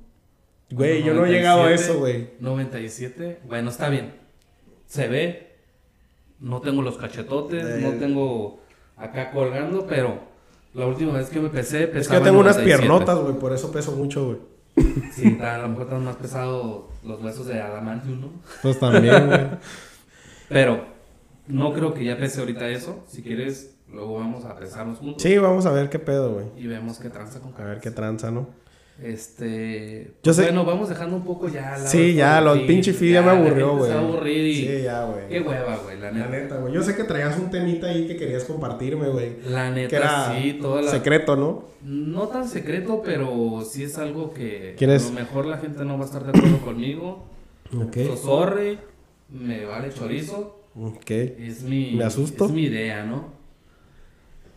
[0.71, 2.29] Güey, yo no he llegado a 97, eso, güey.
[2.39, 3.39] 97.
[3.47, 4.13] Bueno, está bien.
[4.87, 5.55] Se ve.
[6.39, 8.59] No tengo los cachetotes, no tengo
[8.97, 10.19] acá colgando, pero
[10.75, 12.65] la última vez que me pesé, Es que pesaba yo tengo unas 97.
[12.65, 14.37] piernotas, güey, por eso peso mucho, güey.
[15.13, 18.29] Sí, a lo mejor están más pesados los huesos de adamantium, ¿no?
[18.61, 19.47] Pues también, güey.
[20.49, 20.85] Pero
[21.47, 23.03] no creo que ya pese ahorita eso.
[23.07, 25.23] Si quieres, luego vamos a pesarnos juntos.
[25.23, 26.47] Sí, vamos a ver qué pedo, güey.
[26.57, 28.47] Y vemos qué tranza con A ver qué tranza, ¿no?
[29.01, 30.13] Este.
[30.23, 31.71] Yo sé- Bueno, vamos dejando un poco ya.
[31.71, 32.67] lado Sí, ya, del lo feed.
[32.67, 33.89] pinche feed ya me la aburrió, güey.
[33.91, 34.55] Se va a aburrir y.
[34.55, 35.27] Sí, ya, güey.
[35.27, 36.29] Qué hueva, güey, la La neta.
[36.29, 36.73] neta, güey.
[36.73, 39.35] Yo sé que traías un temita ahí que querías compartirme, güey.
[39.49, 40.91] La neta, Que era sí, toda la.
[40.91, 41.65] secreto, ¿no?
[41.83, 44.75] No tan secreto, pero sí es algo que.
[44.77, 45.05] ¿Quieres?
[45.07, 47.25] A lo mejor la gente no va a estar de acuerdo conmigo.
[47.77, 47.97] Ok.
[48.07, 48.79] So sorry,
[49.29, 50.61] me vale chorizo.
[50.79, 51.09] Ok.
[51.11, 52.45] Es mi, Me asusto.
[52.45, 53.33] Es mi idea, ¿no?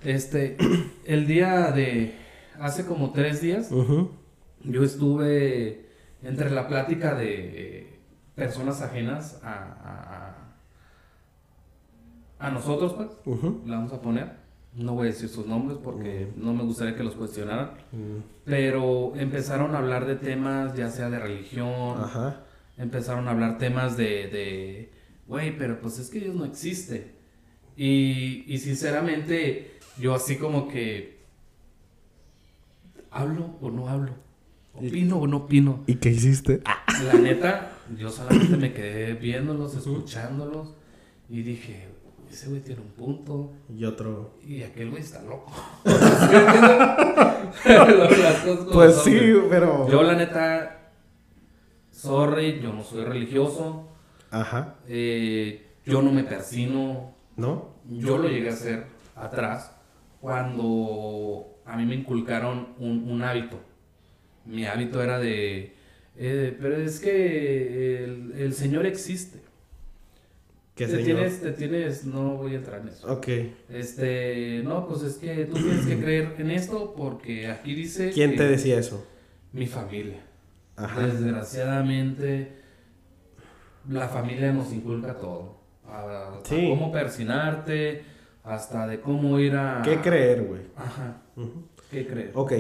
[0.04, 0.56] Este,
[1.06, 2.14] el día de
[2.60, 4.10] hace como tres días, Ujú.
[4.64, 5.86] Yo estuve
[6.22, 7.98] entre la plática de eh,
[8.34, 10.34] personas ajenas a,
[12.38, 12.94] a, a, nosotros,
[13.24, 14.32] pues, la vamos a poner.
[14.74, 17.70] No voy a decir sus nombres porque no me gustaría que los cuestionaran.
[18.44, 22.42] Pero empezaron a hablar de temas, ya sea de religión, Ajá.
[22.76, 24.92] empezaron a hablar temas de, de,
[25.26, 27.12] güey, pero pues es que Dios no existe.
[27.76, 31.18] Y, y sinceramente, yo así como que,
[33.10, 34.12] ¿hablo o no hablo?
[34.78, 35.82] ¿Opino o no opino?
[35.86, 36.62] ¿Y qué hiciste?
[37.04, 40.74] La neta, yo solamente me quedé viéndolos, escuchándolos
[41.28, 41.88] y dije,
[42.30, 44.34] ese güey tiene un punto Y otro.
[44.46, 45.52] y aquel güey está loco.
[48.72, 49.88] Pues son, sí, pero.
[49.88, 50.90] Yo la neta,
[51.90, 53.88] sorry, yo no soy religioso,
[54.30, 54.76] Ajá.
[54.86, 57.70] eh, yo no me persino, ¿No?
[57.88, 59.72] yo lo llegué a hacer atrás
[60.20, 63.58] cuando a mí me inculcaron un, un hábito.
[64.48, 65.74] Mi hábito era de,
[66.16, 69.38] eh, pero es que el, el Señor existe.
[70.74, 71.04] ¿Qué te señor?
[71.06, 73.12] tienes, te tienes, no voy a entrar en eso.
[73.12, 73.26] Ok.
[73.68, 78.36] Este, no, pues es que tú tienes que creer en esto porque aquí dice ¿Quién
[78.36, 79.04] te decía eso?
[79.52, 80.20] mi familia.
[80.76, 81.04] Ajá.
[81.06, 82.52] Desgraciadamente,
[83.88, 85.58] la familia nos inculca todo.
[85.86, 86.02] A,
[86.38, 86.68] a Sí.
[86.70, 88.02] cómo persinarte,
[88.44, 89.82] hasta de cómo ir a...
[89.84, 90.60] ¿Qué creer, güey?
[90.76, 91.22] Ajá.
[91.90, 92.30] ¿Qué creer?
[92.34, 92.52] Ok.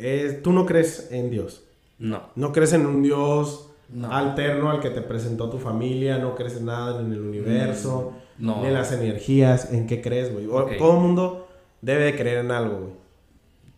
[0.00, 1.64] Eh, Tú no crees en Dios.
[1.98, 2.30] No.
[2.34, 4.10] No crees en un Dios No.
[4.12, 6.18] alterno al que te presentó tu familia.
[6.18, 8.12] No crees en nada en el universo.
[8.38, 8.60] No.
[8.62, 9.72] Ni en las energías.
[9.72, 10.46] ¿En qué crees, güey?
[10.78, 11.48] Todo el mundo
[11.82, 12.92] debe de creer en algo, güey.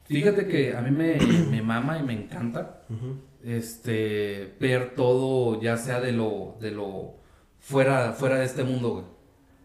[0.04, 1.16] Fíjate que a mí me,
[1.50, 2.82] me mama y me encanta
[3.44, 7.14] este ver todo, ya sea de lo, de lo
[7.60, 9.04] fuera, fuera de este mundo,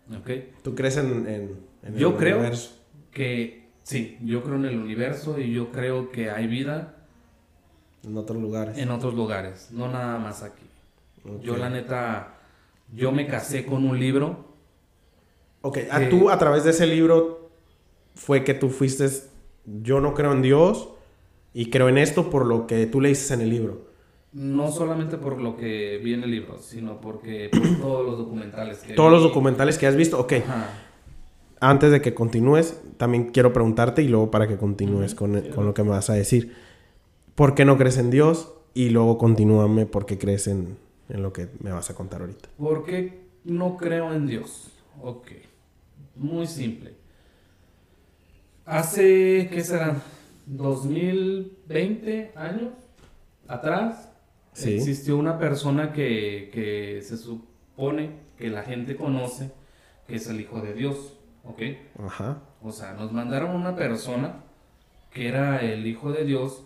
[0.10, 0.20] güey.
[0.20, 0.45] ¿Ok?
[0.64, 2.72] ¿Tú crees en, en, en el Yo creo universo?
[3.12, 6.95] que sí, yo creo en el universo y yo creo que hay vida
[8.03, 8.77] En otros lugares.
[8.77, 10.63] en otros lugares, no nada más aquí.
[11.41, 12.35] Yo la neta,
[12.93, 14.45] yo me casé con un libro.
[15.61, 17.49] Ok, a que- tú a través de ese libro
[18.15, 19.07] fue que tú fuiste,
[19.65, 20.89] yo no creo en Dios
[21.53, 23.88] y creo en esto por lo que tú le dices en el libro.
[24.33, 28.79] No solamente por lo que vi en el libro, sino porque por todos los documentales
[28.79, 29.15] que Todos vi.
[29.15, 30.33] los documentales que has visto, ok.
[30.33, 30.69] Ajá.
[31.60, 35.74] Antes de que continúes, también quiero preguntarte y luego para que continúes con, con lo
[35.74, 36.53] que me vas a decir.
[37.36, 38.53] ¿Por qué no crees en Dios?
[38.74, 40.78] Y luego continúame por qué crees en,
[41.10, 42.49] en lo que me vas a contar ahorita.
[42.58, 44.72] ¿Por qué no creo en Dios?
[45.01, 45.28] Ok.
[46.16, 46.93] Muy simple.
[48.66, 50.01] Hace, ¿qué serán?
[50.45, 52.74] 2020 años
[53.47, 54.10] atrás
[54.53, 54.76] Sí.
[54.76, 59.51] existió una persona que, que se supone que la gente conoce
[60.08, 61.14] que es el Hijo de Dios.
[61.50, 61.62] ¿Ok?
[62.06, 62.39] Ajá.
[62.62, 64.43] O sea, nos mandaron una persona
[65.12, 66.64] que era el Hijo de Dios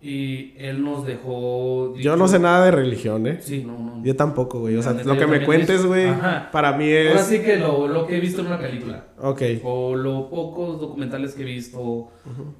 [0.00, 1.96] y él nos dejó...
[1.96, 3.38] Yo no sé nada de religión, ¿eh?
[3.40, 4.04] Sí, no, no.
[4.04, 4.76] Yo tampoco, güey.
[4.76, 6.06] O sea, lo que me cuentes, es- güey,
[6.52, 7.26] para mí Ahora es...
[7.26, 9.42] sí que lo, lo que he visto en una película, Ok.
[9.64, 12.08] o los pocos documentales que he visto,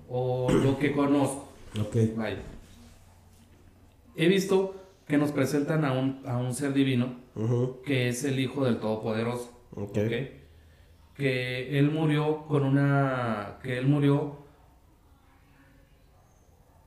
[0.09, 1.49] o lo que conozco,
[1.81, 1.97] Ok.
[2.17, 2.39] vaya.
[4.17, 4.75] He visto
[5.07, 7.15] que nos presentan a un, a un ser divino,
[7.85, 9.99] que es el Hijo del Todopoderoso, Ok.
[9.99, 10.13] ¿ok?
[11.17, 13.59] Que él murió con una...
[13.63, 14.45] que él murió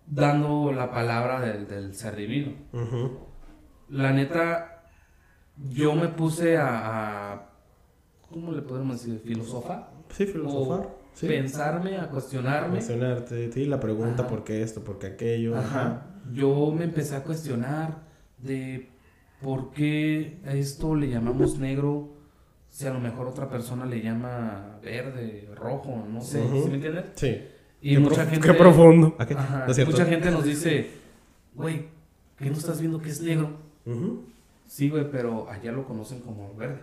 [0.05, 2.53] dando la palabra del, del ser divino.
[3.89, 4.83] La neta,
[5.69, 7.49] yo me puse a, a-
[8.29, 9.21] ¿cómo le podemos decir?
[9.25, 9.91] ¿Filosofar?
[10.09, 10.79] Sí, filosofar.
[10.79, 11.27] O Sí.
[11.27, 12.75] pensarme, a cuestionarme.
[12.77, 14.27] Cuestionarte, sí, la pregunta Ajá.
[14.27, 15.57] por qué esto, por qué aquello.
[15.57, 16.05] Ajá.
[16.31, 18.03] Yo me empecé a cuestionar
[18.37, 18.89] de
[19.41, 22.18] por qué a esto le llamamos negro
[22.69, 26.63] si a lo mejor otra persona le llama verde, rojo, no sé, Ujú.
[26.63, 27.05] ¿sí me entiendes?
[27.15, 27.41] Sí.
[27.81, 28.47] Y qué, mucha prof- gente...
[28.47, 29.15] qué profundo.
[29.17, 29.33] ¿A qué?
[29.33, 30.91] Ajá, ¿No mucha gente nos dice,
[31.55, 31.87] güey,
[32.37, 33.51] ¿qué no estás viendo que es negro?
[34.67, 36.81] Sí, güey, pero allá lo conocen como verde.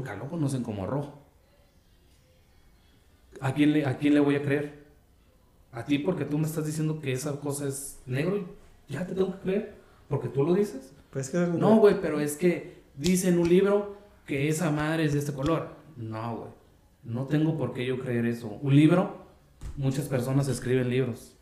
[0.00, 1.18] Acá lo conocen como rojo.
[3.40, 4.86] ¿A quién, le, ¿A quién le voy a creer?
[5.72, 8.38] A ti porque tú me estás diciendo que esa cosa es negro
[8.88, 9.74] y ya te tengo que creer
[10.08, 10.92] porque tú lo dices.
[11.10, 13.95] Pues que No, güey, pero es que dice en un libro
[14.26, 15.68] que esa madre es de este color.
[15.96, 16.50] No, güey.
[17.04, 18.48] No tengo por qué yo creer eso.
[18.48, 19.26] Un libro,
[19.76, 21.36] muchas personas escriben libros.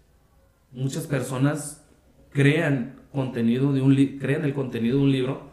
[0.72, 1.87] Muchas personas
[2.30, 5.51] crean contenido de un li- crean el contenido de un libro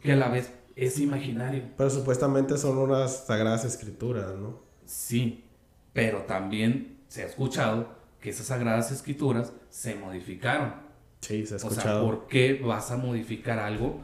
[0.00, 1.62] que a la vez es imaginario.
[1.76, 4.60] Pero supuestamente son unas sagradas escrituras, ¿no?
[4.84, 5.44] Sí,
[5.92, 7.88] pero también se ha escuchado
[8.20, 10.74] que esas sagradas escrituras se modificaron.
[11.20, 12.04] Sí, se ha O sea, escuchado.
[12.04, 14.00] ¿por qué vas a modificar algo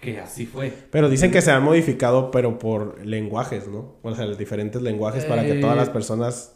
[0.00, 0.72] que así fue?
[0.90, 3.94] Pero dicen que se han modificado, pero por lenguajes, ¿no?
[4.02, 6.54] O sea, los diferentes lenguajes para que Eh, todas las personas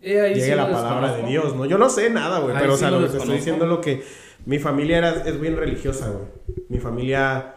[0.00, 1.24] Eh, ahí llegue sí la palabra de.
[1.26, 1.64] Dios, ¿no?
[1.66, 3.80] Yo no sé nada, güey, pero o sea, lo que te estoy diciendo es lo
[3.80, 4.02] que
[4.46, 6.26] mi familia era, es bien religiosa, güey.
[6.68, 7.56] Mi familia,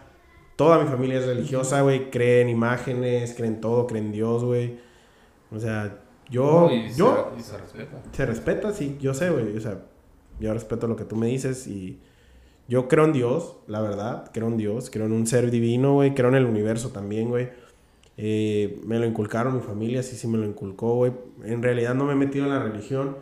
[0.56, 4.44] toda mi familia es religiosa, güey, cree en imágenes, cree en todo, cree en Dios,
[4.44, 4.80] güey.
[5.52, 6.00] O sea,
[6.32, 8.02] yo, No, y se- yo, y se respeta.
[8.12, 9.82] se respeta, sí, yo sé, güey, o sea,
[10.40, 12.00] yo respeto lo que tú me dices y
[12.72, 14.32] Yo creo en Dios, la verdad.
[14.34, 14.90] Creo en Dios.
[14.90, 16.16] Creo en un ser divino, güey.
[16.16, 17.50] Creo en el universo también, güey.
[18.16, 21.12] Eh, me lo inculcaron mi familia, sí, sí me lo inculcó, güey.
[21.44, 23.18] En realidad no me he metido en la religión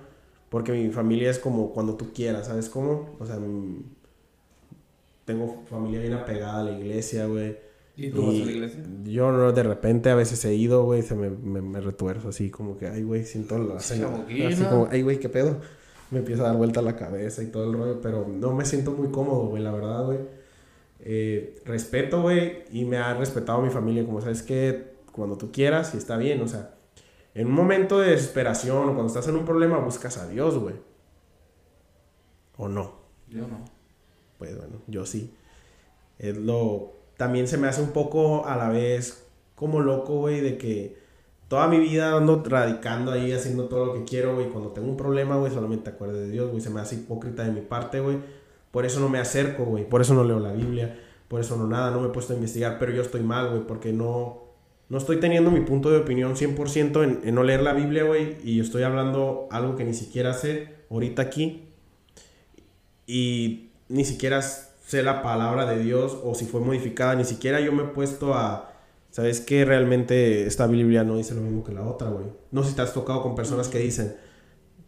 [0.50, 3.16] porque mi familia es como cuando tú quieras, ¿sabes cómo?
[3.18, 3.86] O sea, mm,
[5.26, 7.58] tengo familia bien apegada a la iglesia, güey.
[7.97, 8.84] ¿Y tú vas a la iglesia?
[9.06, 12.52] Yo no, de repente a veces he ido, güey, se me, me, me retuerzo así
[12.52, 13.78] como que, ay, güey, siento la...
[13.78, 15.60] Así como, ay, güey, ¿qué pedo?
[16.12, 18.91] Me empieza a dar vuelta la cabeza y todo el rollo, pero no me siento
[18.91, 20.20] muy cómodo, güey, la verdad, güey.
[21.01, 25.93] Eh, respeto, güey, y me ha respetado mi familia, como sabes que cuando tú quieras
[25.93, 26.76] y está bien, o sea,
[27.34, 30.76] en un momento de desesperación o cuando estás en un problema buscas a Dios, güey.
[32.57, 32.95] ¿O no?
[33.30, 33.64] Yo no.
[34.38, 35.34] Pues bueno, yo sí.
[36.18, 36.93] Es lo...
[37.18, 40.97] También se me hace un poco a la vez como loco, güey, de que
[41.50, 44.47] toda mi vida ando radicando ahí, haciendo todo lo que quiero, güey.
[44.47, 46.62] Cuando tengo un problema, güey, solamente acuerdo de Dios, güey.
[46.62, 48.18] Se me hace hipócrita de mi parte, güey.
[48.72, 49.84] Por eso no me acerco, güey.
[49.84, 50.97] Por eso no leo la Biblia.
[51.28, 52.80] Por eso no nada, no me he puesto a investigar.
[52.80, 54.50] Pero yo estoy mal, güey, porque no
[54.89, 58.38] no estoy teniendo mi punto de opinión 100% en, en no leer la Biblia, güey,
[58.43, 61.70] y estoy hablando algo que ni siquiera sé ahorita aquí.
[63.06, 67.72] Y ni siquiera sé la palabra de Dios o si fue modificada, ni siquiera yo
[67.72, 68.69] me he puesto a...
[69.12, 69.66] ¿Sabes qué?
[69.66, 72.28] Realmente esta Biblia no dice lo mismo que la otra, güey.
[72.51, 74.16] No sé si te has tocado con personas que dicen,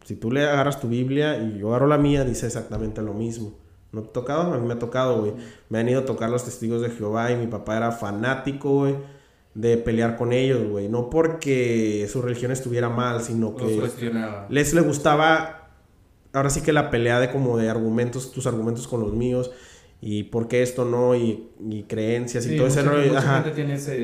[0.05, 3.53] si tú le agarras tu Biblia y yo agarro la mía, dice exactamente lo mismo.
[3.91, 4.53] ¿No te ha tocado?
[4.53, 5.33] A mí me ha tocado, güey.
[5.69, 8.95] Me han ido a tocar los testigos de Jehová y mi papá era fanático, güey
[9.53, 10.87] de pelear con ellos, güey.
[10.87, 13.81] No porque su religión estuviera mal, sino que
[14.49, 15.69] les le gustaba,
[16.33, 19.51] ahora sí que la pelea de como de argumentos, tus argumentos con los míos.
[20.01, 23.13] Y por qué esto no, y, creencias y todo ese rollo.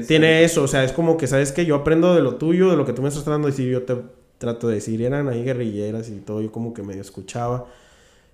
[0.08, 2.78] Tiene, eso, o sea, es como que, ¿sabes que Yo aprendo de lo tuyo, de
[2.78, 3.96] lo que tú me estás tratando de decir, yo te
[4.38, 5.02] trato de decir.
[5.02, 7.66] eran ahí guerrilleras y todo, yo como que medio escuchaba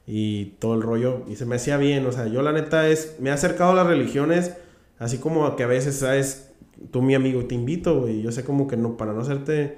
[0.06, 1.24] y todo el rollo.
[1.30, 3.76] Y se me hacía bien, o sea, yo la neta es, me he acercado a
[3.76, 4.54] las religiones,
[5.00, 6.54] así como que a veces, ¿sabes?
[6.92, 8.22] tú mi amigo te invito, güey.
[8.22, 9.78] Yo sé como que no, para no hacerte,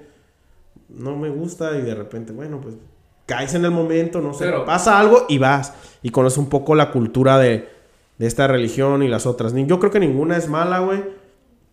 [0.89, 2.75] no me gusta y de repente, bueno, pues
[3.25, 5.73] caes en el momento, no sé, pasa algo y vas.
[6.01, 7.67] Y conoces un poco la cultura de,
[8.18, 9.53] de esta religión y las otras.
[9.53, 11.03] Yo creo que ninguna es mala, güey.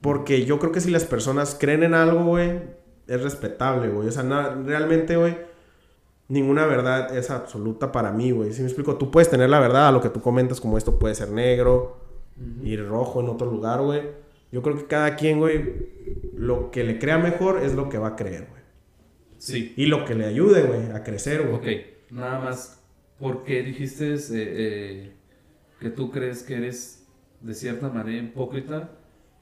[0.00, 2.60] Porque yo creo que si las personas creen en algo, güey,
[3.06, 4.08] es respetable, güey.
[4.08, 4.22] O sea,
[4.64, 5.36] realmente, güey,
[6.28, 8.52] ninguna verdad es absoluta para mí, güey.
[8.52, 10.98] Si me explico, tú puedes tener la verdad, a lo que tú comentas, como esto
[10.98, 11.98] puede ser negro
[12.64, 14.02] y rojo en otro lugar, güey.
[14.50, 15.72] Yo creo que cada quien, güey,
[16.34, 18.62] lo que le crea mejor es lo que va a creer, güey.
[19.38, 19.72] Sí.
[19.76, 21.54] Y lo que le ayude, güey, a crecer, güey.
[21.54, 22.80] Ok, nada más.
[23.18, 25.11] ¿Por qué dijiste eh, eh,
[25.82, 27.04] que tú crees que eres
[27.40, 28.90] de cierta manera hipócrita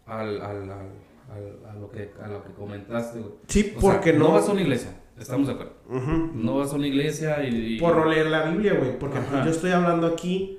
[0.07, 3.34] al, al, al, a, lo que, a lo que comentaste, güey?
[3.47, 4.28] Sí, porque no...
[4.28, 5.74] No vas a una iglesia, estamos de acuerdo.
[6.34, 7.78] No vas a una iglesia y...
[7.78, 8.99] Por no leer la Biblia, güey.
[8.99, 10.59] Porque yo estoy hablando aquí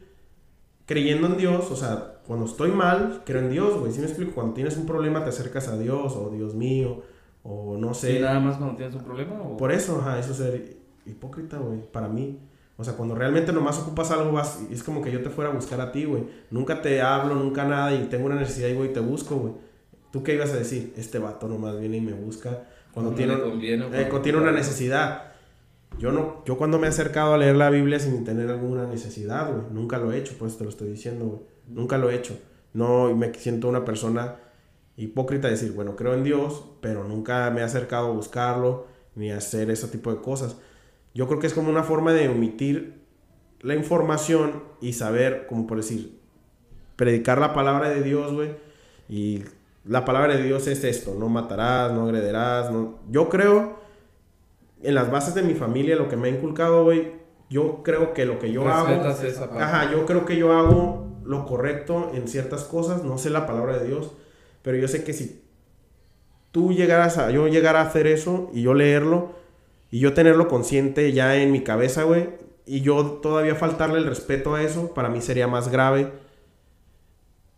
[0.85, 3.91] creyendo en Dios, o sea, cuando estoy mal, creo en Dios, güey.
[3.91, 7.01] Si me explico, cuando tienes un problema te acercas a Dios, o Dios mío,
[7.43, 8.19] o no sé.
[8.19, 9.57] ¿Y nada más cuando tienes un problema?
[9.57, 10.77] Por eso, ajá, eso es ser
[11.07, 12.37] hipócrita, güey, para mí.
[12.81, 15.53] O sea, cuando realmente nomás ocupas algo, vas, es como que yo te fuera a
[15.53, 16.23] buscar a ti, güey.
[16.49, 19.53] Nunca te hablo, nunca nada, y tengo una necesidad y voy y te busco, güey.
[20.11, 20.91] ¿Tú qué ibas a decir?
[20.97, 25.33] Este vato nomás viene y me busca cuando, tiene, eh, cuando tiene una necesidad.
[25.99, 29.51] Yo no, yo cuando me he acercado a leer la Biblia sin tener alguna necesidad,
[29.51, 31.39] güey, nunca lo he hecho, pues te lo estoy diciendo, güey.
[31.67, 32.35] Nunca lo he hecho.
[32.73, 34.37] No me siento una persona
[34.97, 39.31] hipócrita de decir, bueno, creo en Dios, pero nunca me he acercado a buscarlo ni
[39.31, 40.57] a hacer ese tipo de cosas.
[41.13, 43.01] Yo creo que es como una forma de omitir
[43.59, 46.19] la información y saber, como por decir,
[46.95, 48.55] predicar la palabra de Dios, güey.
[49.09, 49.43] Y
[49.85, 52.99] la palabra de Dios es esto, no matarás, no agrederás, no...
[53.09, 53.79] Yo creo,
[54.81, 57.11] en las bases de mi familia, lo que me ha inculcado, güey,
[57.49, 58.87] yo creo que lo que yo hago...
[59.59, 63.77] Ajá, yo creo que yo hago lo correcto en ciertas cosas, no sé la palabra
[63.77, 64.11] de Dios,
[64.61, 65.43] pero yo sé que si
[66.51, 69.40] tú llegaras a, yo llegara a hacer eso y yo leerlo
[69.91, 72.29] y yo tenerlo consciente ya en mi cabeza, güey,
[72.65, 76.13] y yo todavía faltarle el respeto a eso, para mí sería más grave.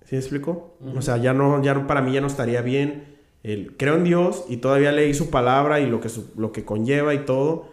[0.05, 0.75] ¿Sí me explico?
[0.95, 3.17] O sea, ya no, ya para mí ya no estaría bien.
[3.43, 7.13] El, creo en Dios y todavía leí su palabra y lo que, lo que conlleva
[7.13, 7.69] y todo.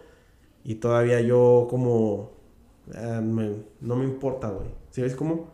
[0.63, 2.31] Y todavía yo como...
[2.93, 4.67] Ah, no me importa, güey.
[4.91, 5.51] ¿Sí ves cómo?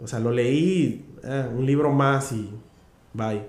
[0.00, 2.50] O sea, lo leí, eh, un libro más y
[3.14, 3.42] bye.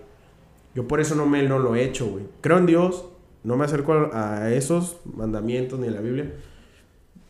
[0.74, 2.26] Yo por eso no, me, no lo he hecho, güey.
[2.42, 3.06] Creo en Dios,
[3.44, 6.34] no me acerco a, esos mandamientos ni a la Biblia.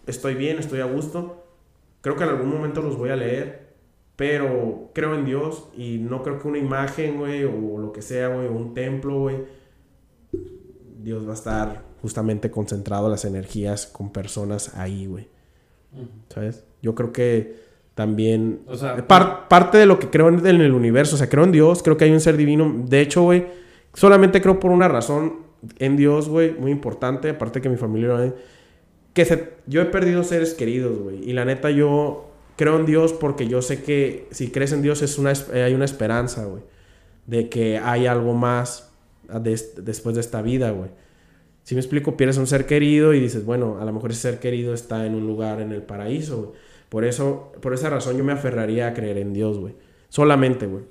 [0.07, 1.43] Estoy bien, estoy a gusto.
[2.01, 3.73] Creo que en algún momento los voy a leer,
[4.15, 8.27] pero creo en Dios y no creo que una imagen, güey, o lo que sea,
[8.29, 9.37] güey, o un templo, güey,
[11.03, 15.27] Dios va a estar justamente concentrado las energías con personas ahí, güey.
[16.29, 16.63] ¿Sabes?
[16.81, 17.59] Yo creo que
[17.95, 18.61] también...
[18.67, 21.43] O sea, par- parte de lo que creo en, en el universo, o sea, creo
[21.43, 22.73] en Dios, creo que hay un ser divino.
[22.87, 23.45] De hecho, güey,
[23.93, 28.33] solamente creo por una razón en Dios, güey, muy importante, aparte que mi familia
[29.13, 33.13] que se- yo he perdido seres queridos, güey, y la neta yo creo en Dios
[33.13, 36.63] porque yo sé que si crees en Dios es una, hay una esperanza, güey,
[37.27, 38.91] de que hay algo más
[39.29, 40.89] a des- después de esta vida, güey.
[41.63, 44.39] Si me explico, pierdes un ser querido y dices, bueno, a lo mejor ese ser
[44.39, 46.49] querido está en un lugar en el paraíso, güey.
[46.89, 49.75] Por eso, por esa razón yo me aferraría a creer en Dios, güey.
[50.09, 50.83] Solamente, güey.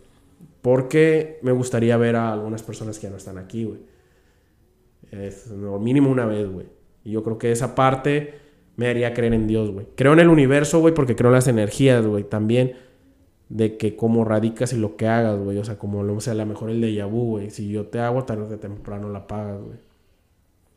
[0.62, 3.80] Porque me gustaría ver a algunas personas que ya no están aquí, güey.
[5.10, 6.66] Es, no, mínimo una vez, güey.
[7.04, 8.34] Y yo creo que esa parte
[8.76, 9.86] me haría creer en Dios, güey.
[9.96, 12.24] Creo en el universo, güey, porque creo en las energías, güey.
[12.24, 12.76] También
[13.48, 15.58] de que cómo radicas y lo que hagas, güey.
[15.58, 17.50] O sea, como, no sé, a lo mejor el de vu, güey.
[17.50, 19.78] Si yo te hago, tarde o temprano la pagas, güey.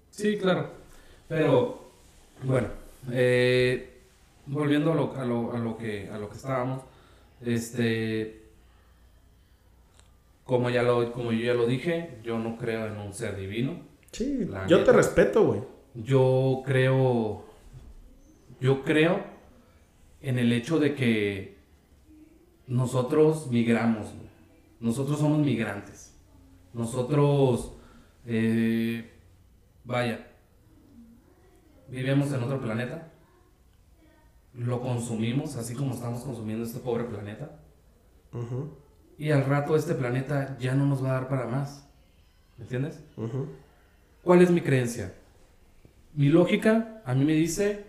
[0.10, 0.70] Sí, claro.
[1.28, 1.80] Pero,
[2.44, 2.68] bueno,
[3.12, 4.02] eh,
[4.48, 6.82] volviendo a lo, a, lo, a, lo que, a lo que estábamos,
[7.46, 8.44] este,
[10.44, 13.93] como, ya lo, como yo ya lo dije, yo no creo en un ser divino.
[14.14, 15.62] Sí, La yo te respeto, güey.
[15.96, 17.44] Yo creo,
[18.62, 19.24] yo creo
[20.22, 21.58] en el hecho de que
[22.68, 24.30] nosotros migramos, güey.
[24.80, 26.16] nosotros somos migrantes,
[26.74, 27.74] nosotros,
[28.26, 29.12] eh,
[29.84, 30.28] vaya,
[31.90, 33.12] vivimos en otro planeta,
[34.54, 37.60] lo consumimos así como estamos consumiendo este pobre planeta,
[38.32, 38.70] Ujú,
[39.18, 41.88] y al rato este planeta ya no nos va a dar para más,
[42.58, 43.04] ¿me entiendes?
[43.18, 43.48] ujú.
[44.24, 45.14] ¿Cuál es mi creencia?
[46.14, 47.86] Mi lógica a mí me dice,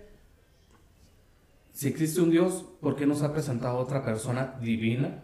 [1.72, 5.22] si existe un Dios, ¿por qué nos ha presentado otra persona divina?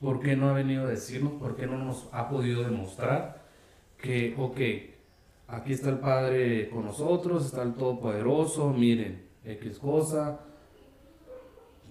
[0.00, 1.34] ¿Por qué no ha venido a decirnos?
[1.34, 3.44] ¿Por qué no nos ha podido demostrar
[3.98, 4.60] que, ok,
[5.48, 10.40] aquí está el Padre con nosotros, está el Todopoderoso, miren, X cosa,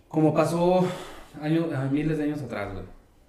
[0.08, 0.88] como pasó
[1.40, 2.86] años, miles de años atrás, güey.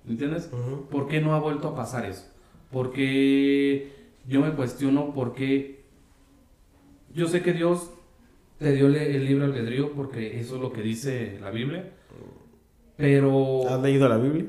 [0.08, 0.50] ¿Entiendes?
[0.50, 0.86] Ujú.
[0.86, 2.26] ¿Por qué no ha vuelto a pasar eso?
[2.70, 3.99] Porque
[4.30, 5.84] yo me cuestiono por qué
[7.12, 7.90] yo sé que Dios
[8.58, 11.92] te dio el libre albedrío porque eso es lo que dice la Biblia,
[12.96, 14.46] pero ¿Has leído la Biblia?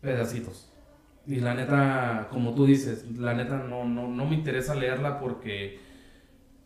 [0.00, 0.70] pedacitos.
[1.26, 5.78] Y la neta, como tú dices, la neta no, no, no me interesa leerla porque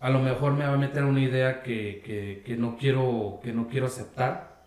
[0.01, 3.53] a lo mejor me va a meter una idea que, que, que no, quiero, que
[3.53, 4.65] no quiero aceptar.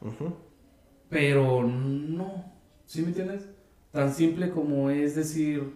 [1.10, 2.54] Pero no,
[2.86, 3.50] ¿sí me entiendes?
[3.92, 5.74] Tan simple como es decir,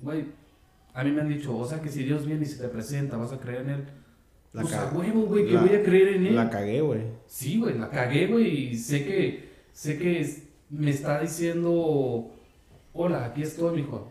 [0.00, 0.24] güey,
[0.94, 3.16] a mí me han dicho, o sea que si Dios viene y se te presenta,
[3.16, 3.84] vas a creer en Él.
[4.52, 6.34] La pues a huevo, güey, que la- voy a creer en Él.
[6.36, 7.02] La cagué, güey.
[7.26, 10.28] Sí, güey, la cagué, güey, y sé que, sé que
[10.70, 12.30] me está diciendo,
[12.92, 14.10] hola, aquí estoy, mijo,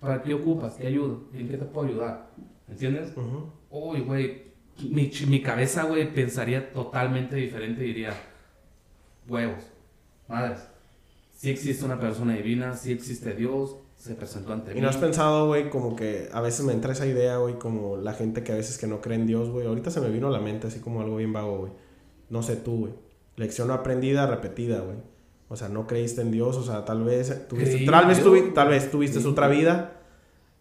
[0.00, 0.74] ¿para qué ocupas?
[0.74, 1.28] ¿Qué ayudo?
[1.32, 2.30] ¿En qué te puedo ayudar?
[2.68, 3.12] ¿Entiendes?
[3.70, 4.42] Uy, güey,
[4.90, 8.12] mi, mi cabeza, güey, pensaría totalmente diferente y diría,
[9.28, 9.64] huevos,
[10.28, 10.68] madres,
[11.34, 14.80] sí existe una persona divina, sí existe Dios, se presentó ante Y mí.
[14.80, 18.14] no has pensado, güey, como que a veces me entra esa idea, güey, como la
[18.14, 19.66] gente que a veces que no cree en Dios, güey.
[19.66, 21.72] Ahorita se me vino a la mente así como algo bien vago, güey.
[22.30, 22.92] No sé tú, güey.
[23.36, 24.96] Lección no aprendida, repetida, güey.
[25.48, 28.52] O sea, no creíste en Dios, o sea, tal vez tuviste, Creí tal vez, tuvi-
[28.54, 29.26] tal vez tuviste Sí.
[29.26, 30.00] otra vida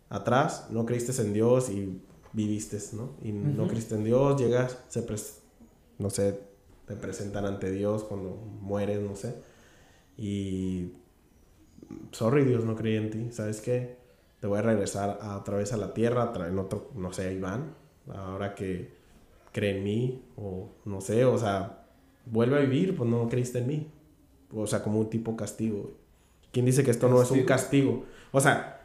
[0.10, 2.02] atrás, no creíste en Dios y
[2.34, 3.12] viviste, ¿no?
[3.22, 3.72] Y no Ujú.
[3.72, 5.40] creíste en Dios, llegas, se pres-
[6.00, 6.40] no sé,
[6.86, 8.30] te presentan ante Dios cuando
[8.62, 9.36] mueres, no sé.
[10.18, 10.94] Y
[12.12, 13.98] sorry Dios, no creí en ti, ¿sabes qué?
[14.40, 17.34] Te voy a regresar a, otra vez a la tierra, a traer otro, no sé,
[17.34, 17.74] Iván,
[18.14, 18.92] ahora que
[19.52, 21.86] cree en mí, o no sé, o sea,
[22.26, 23.92] vuelve a vivir, pues no creíste en mí.
[24.54, 25.82] O sea, como un tipo castigo.
[25.82, 25.94] güey.
[26.52, 28.06] ¿Quién dice que esto no es un castigo?
[28.32, 28.80] O sea,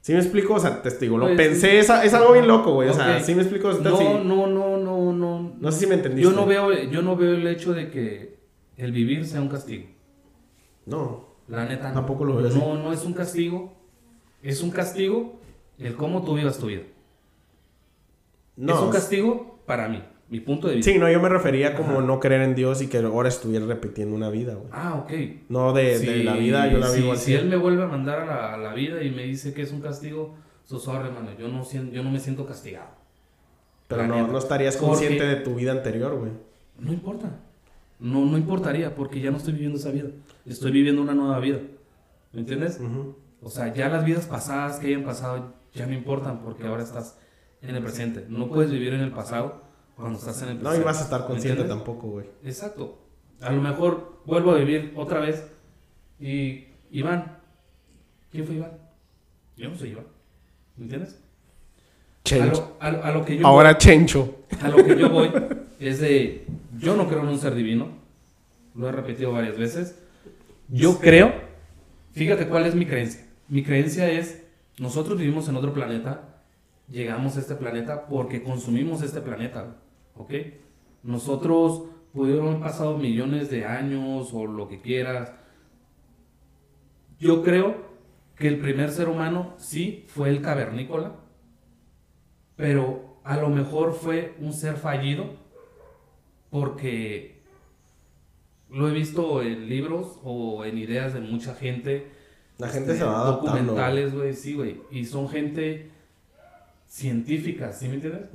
[0.00, 0.54] ¿sí me explico?
[0.54, 2.88] O sea, te digo, lo Pues, pensé, es, es algo bien loco, güey.
[2.88, 3.22] O sea, Ok.
[3.22, 3.72] ¿sí me explico?
[3.72, 4.04] No, sí.
[4.24, 5.52] no, no, no, no.
[5.58, 6.30] No sé si me entendiste.
[6.30, 8.38] Yo no veo, yo no veo el hecho de que
[8.76, 9.84] el vivir sea un castigo.
[10.86, 11.31] No.
[11.52, 11.88] La neta.
[11.88, 11.94] no.
[11.94, 12.58] Tampoco lo veo así.
[12.58, 13.72] No, no es un castigo.
[14.42, 15.38] Es un castigo
[15.78, 16.82] el cómo tú vivas tu vida.
[18.56, 18.74] No.
[18.74, 20.90] Es un castigo para mí, mi punto de vista.
[20.90, 24.14] Sí, no, yo me refería como no creer en Dios y que ahora estuviera repitiendo
[24.14, 24.68] una vida, güey.
[24.72, 25.12] Ah, ok.
[25.48, 27.34] No de, de Si- la vida, yo la si- vivo Si así.
[27.34, 29.72] él me vuelve a mandar a la, a la vida y me dice que es
[29.72, 30.34] un castigo,
[30.64, 31.30] so sorry, hermano.
[31.38, 32.88] Yo no, yo no me siento castigado.
[33.88, 34.32] Pero no, neta.
[34.32, 36.32] no estarías Porque- consciente de tu vida anterior, güey.
[36.78, 37.30] No importa.
[38.00, 40.08] No, no importaría porque ya no estoy viviendo esa vida.
[40.46, 41.58] Estoy viviendo una nueva vida.
[42.32, 42.78] ¿Me entiendes?
[42.80, 43.16] Ujú.
[43.42, 47.18] O sea, ya las vidas pasadas que hayan pasado ya no importan porque ahora estás
[47.60, 48.26] en el presente.
[48.28, 49.62] No puedes vivir en el pasado
[49.96, 50.82] cuando estás en el No presente.
[50.82, 52.26] ibas a estar ¿Me consciente tampoco, güey.
[52.44, 52.98] Exacto.
[53.40, 55.44] A lo mejor vuelvo a vivir otra vez
[56.20, 57.38] y Iván.
[58.30, 58.72] ¿Quién fue Iván?
[59.56, 60.06] Yo no soy Iván.
[60.76, 61.14] ¿Me entiendes?
[61.14, 62.76] A Chencho.
[62.80, 64.24] a lo- a lo que yo Ahora Chencho.
[64.50, 65.30] voy, a lo que yo voy
[65.80, 66.46] es de
[66.78, 67.88] yo no creo en un ser divino.
[68.74, 69.98] lo he repetido varias veces.
[70.74, 71.34] Yo creo,
[72.12, 73.28] fíjate cuál es mi creencia.
[73.46, 74.42] Mi creencia es,
[74.78, 76.42] nosotros vivimos en otro planeta,
[76.88, 79.76] llegamos a este planeta porque consumimos este planeta,
[80.16, 80.32] ¿ok?
[81.02, 81.82] Nosotros
[82.14, 85.34] pudieron haber pasado millones de años o lo que quieras.
[87.18, 87.76] Yo creo
[88.34, 91.16] que el primer ser humano sí fue el cavernícola,
[92.56, 95.36] pero a lo mejor fue un ser fallido
[96.48, 97.31] porque
[98.72, 102.08] lo he visto en libros o en ideas de mucha gente.
[102.58, 103.58] La gente se va este, adaptando.
[103.58, 104.80] Documentales, güey, sí, güey.
[104.90, 105.90] Y son gente
[106.88, 108.28] científica, ¿sí me entiendes?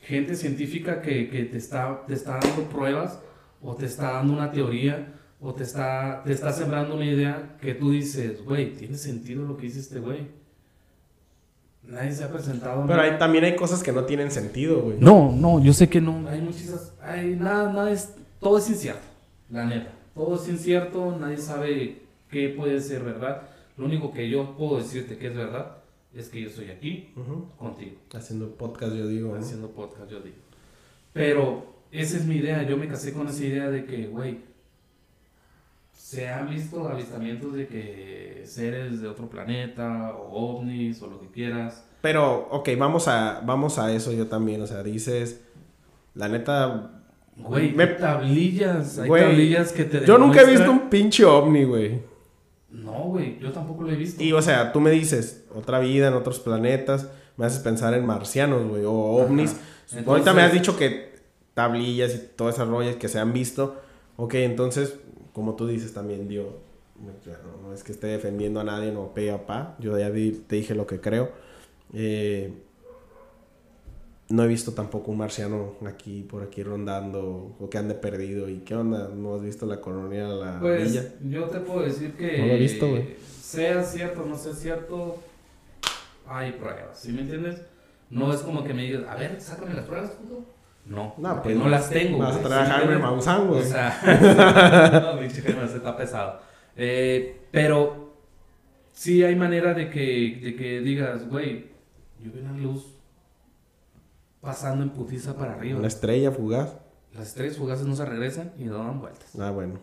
[0.00, 3.20] Gente científica que, que te, está, te está dando pruebas
[3.62, 7.74] o te está dando una teoría o te está, te está sembrando una idea que
[7.74, 10.28] tú dices, güey, tiene sentido lo que dice este güey.
[11.82, 12.86] Nadie se ha presentado.
[12.86, 13.02] Pero ¿no?
[13.02, 14.96] hay, también hay cosas que no tienen sentido, güey.
[15.00, 16.26] No, no, yo sé que no.
[16.28, 16.94] Hay muchas.
[17.02, 18.14] Hay nada, nada es.
[18.40, 19.02] Todo es incierto,
[19.50, 19.90] la neta.
[20.14, 23.42] Todo es incierto, nadie sabe qué puede ser verdad.
[23.76, 25.78] Lo único que yo puedo decirte que es verdad
[26.14, 27.46] es que yo estoy aquí Ujú.
[27.58, 27.96] contigo.
[28.14, 29.34] Haciendo podcast, yo digo.
[29.34, 29.40] ¿no?
[29.40, 30.36] haciendo podcast, yo digo.
[31.12, 32.62] Pero esa es mi idea.
[32.62, 34.38] Yo me casé con esa idea de que, güey,
[35.92, 41.28] se han visto avistamientos de que seres de otro planeta o ovnis o lo que
[41.28, 41.84] quieras.
[42.02, 44.60] Pero, ok, vamos a, vamos a eso yo también.
[44.62, 45.40] O sea, dices,
[46.14, 47.03] la neta,
[47.36, 51.24] Güey, Me- hay tablillas, hay Güey, tablillas que te yo nunca he visto un pinche
[51.24, 52.00] ovni, güey.
[52.70, 54.22] No, güey, yo tampoco lo he visto.
[54.22, 58.04] Y, o sea, tú me dices, otra vida en otros planetas, me haces pensar en
[58.06, 59.56] marcianos, güey, o ovnis.
[60.06, 61.14] Ahorita me has dicho que
[61.54, 63.80] tablillas y todas esas rollas que se han visto.
[64.16, 64.96] Ok, entonces,
[65.32, 66.46] como tú dices también, Dios,
[67.00, 69.76] no, no es que esté defendiendo a nadie, no pe a pa.
[69.80, 71.30] Yo ya te dije lo que creo.
[71.92, 72.52] Eh,
[74.30, 78.48] no he visto tampoco un marciano aquí, por aquí rondando, o que ande perdido.
[78.48, 79.08] ¿Y qué onda?
[79.14, 81.04] ¿No has visto la colonia la Pues villa?
[81.28, 82.38] yo te puedo decir que.
[82.38, 83.16] No lo he visto, güey.
[83.40, 85.18] Sea cierto o no sea cierto,
[86.26, 87.60] hay pruebas, ¿sí me entiendes?
[88.10, 90.44] No es como que me digas, a ver, sácame las pruebas, puto.
[90.86, 92.18] No, No, pues, no las tengo.
[92.18, 92.98] vas a.
[92.98, 93.60] Maussan, güey.
[93.60, 96.40] O sea, no, pinche Jaime se está pesado.
[96.76, 98.12] Eh, pero
[98.92, 101.66] sí hay manera de que, de que digas, güey,
[102.22, 102.93] yo vi una luz
[104.44, 105.78] pasando en putiza para arriba.
[105.78, 106.76] Una estrella fugaz.
[107.14, 109.34] Las estrellas fugaces no se regresan y no dan vueltas.
[109.38, 109.80] Ah, bueno.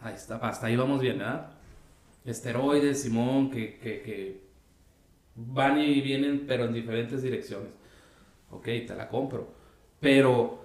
[0.00, 1.50] Ahí está, hasta ahí vamos bien, ¿verdad?
[2.24, 4.44] Esteroides, Simón, que, que, que
[5.34, 7.70] van y vienen, pero en diferentes direcciones.
[8.50, 9.48] Ok, te la compro.
[10.00, 10.64] Pero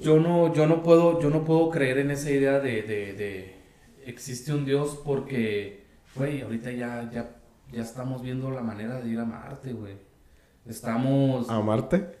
[0.00, 3.56] yo no, yo no puedo, yo no puedo creer en esa idea de, de, de
[4.06, 5.84] existe un Dios porque,
[6.14, 7.36] güey, ahorita ya, ya,
[7.72, 9.94] ya estamos viendo la manera de ir a Marte, güey.
[10.68, 12.16] Estamos ¿A Marte?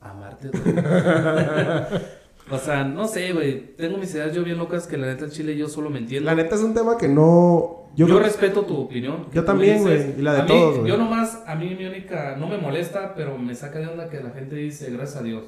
[0.00, 0.50] a Marte,
[2.50, 3.74] o sea, no sé, güey.
[3.76, 6.26] Tengo mis ideas yo bien locas que la neta el chile yo solo me entiendo.
[6.28, 7.84] La neta es un tema que no...
[7.96, 9.26] Yo, creo- respeto tu opinión.
[9.32, 10.88] Yo también, güey, y la de mí- todos, güey.
[10.90, 14.20] Yo nomás, a mí mi única, no me molesta, pero me saca de onda que
[14.20, 15.44] la gente dice gracias a Dios.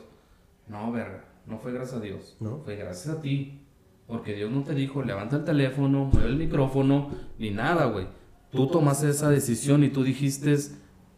[0.69, 2.37] No, verga, no fue gracias a Dios.
[2.41, 2.61] ¿No?
[2.65, 3.61] Fue gracias a ti.
[4.07, 8.07] Porque Dios no te dijo, levanta el teléfono, mueve el micrófono, ni nada, güey.
[8.53, 10.57] Tú tomaste esa decisión y tú dijiste,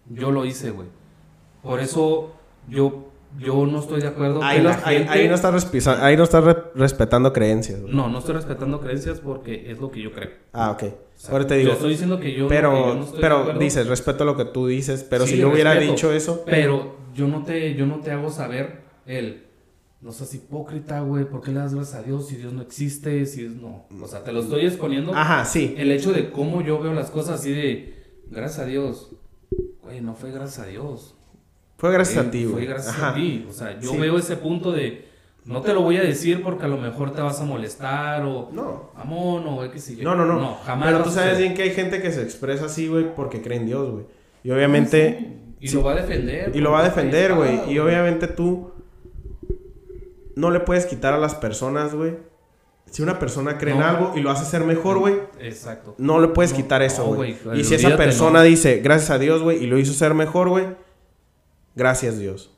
[0.08, 0.88] yo lo hice, güey.
[1.62, 2.32] Por eso
[2.68, 5.10] yo, yo no estoy de acuerdo Ahí, que no, la ahí- gente...
[5.12, 7.80] ahí no estás respisa- ahí no estás re- respetando creencias.
[7.80, 10.30] No, no estoy respetando creencias porque es lo que yo creo.
[10.52, 10.82] Ah, ok.
[10.84, 13.20] O sea, Ahora te digo, Yo estoy diciendo que yo, pero, que yo no estoy
[13.20, 16.42] pero dices, respeto lo que tú dices, pero Sí, si yo hubiera respeto, dicho eso,
[16.46, 19.44] Pero yo no te, yo no te hago saber el.
[20.00, 21.24] No seas hipócrita, güey.
[21.24, 23.26] ¿Por qué le das gracias a Dios si Dios no existe?
[23.26, 23.86] Si es no.
[24.00, 25.12] O sea, te lo estoy exponiendo.
[25.12, 25.74] ajá, sí.
[25.76, 27.96] El hecho de cómo yo veo las cosas así de.
[28.30, 29.10] Gracias a Dios.
[29.82, 31.16] Güey, no fue gracias a Dios.
[31.78, 32.64] Fue gracias Eh, a ti, güey.
[32.66, 33.10] Fue gracias Ajá.
[33.10, 33.46] a ti.
[33.48, 33.96] O sea, yo Sí.
[33.98, 35.08] veo ese punto de.
[35.46, 38.50] No te lo voy a decir porque a lo mejor te vas a molestar o.
[38.52, 38.90] No.
[38.98, 40.04] Mamón o qué sé yo.
[40.04, 40.38] No, no, no.
[40.38, 40.90] No, jamás.
[40.92, 43.66] Pero tú sabes bien que hay gente que se expresa así, güey, porque cree en
[43.66, 44.04] Dios, güey.
[44.44, 45.36] Y obviamente...
[45.60, 45.74] Y sí.
[45.76, 46.52] lo va a defender.
[46.54, 47.72] Y lo va a defender, güey.
[47.72, 48.70] Y obviamente tú
[50.36, 52.16] no le puedes quitar a las personas, güey.
[52.90, 53.86] Si una persona cree en No.
[53.86, 55.94] algo y lo hace ser mejor, güey, Exacto.
[55.98, 57.36] no le puedes No, quitar eso, no, güey.
[57.44, 58.44] güey, y si esa persona no.
[58.44, 60.64] dice, gracias a Dios, güey, y lo hizo ser mejor, güey,
[61.78, 62.50] gracias Dios.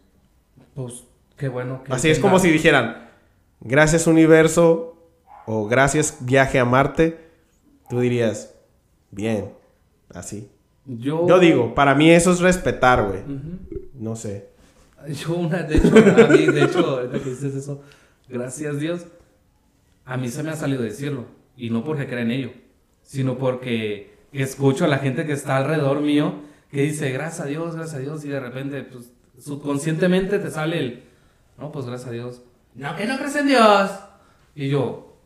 [0.75, 1.05] Pues
[1.37, 1.93] qué bueno que.
[1.93, 3.11] Así es como si dijeran,
[3.61, 4.97] gracias universo
[5.47, 7.21] o gracias viaje a Marte,
[7.89, 8.55] tú dirías,
[9.11, 9.53] bien,
[10.12, 10.51] así.
[10.87, 13.23] Yo, Yo digo, para mí eso es respetar, güey.
[13.95, 14.49] No sé.
[15.09, 17.83] Yo una, de hecho, a mí, de hecho, ahorita que dices eso,
[18.29, 19.07] gracias Dios,
[20.05, 21.27] a mí se me ha salido decirlo.
[21.57, 22.51] Y no porque crea en ello,
[23.03, 26.35] sino porque escucho a la gente que está alrededor mío
[26.71, 30.79] que dice, gracias a Dios, gracias a Dios, y de repente, pues, subconscientemente te sale
[30.79, 31.03] el,
[31.59, 32.43] no, pues gracias a Dios.
[32.75, 33.91] No, que no crees en Dios.
[34.55, 35.16] Y yo,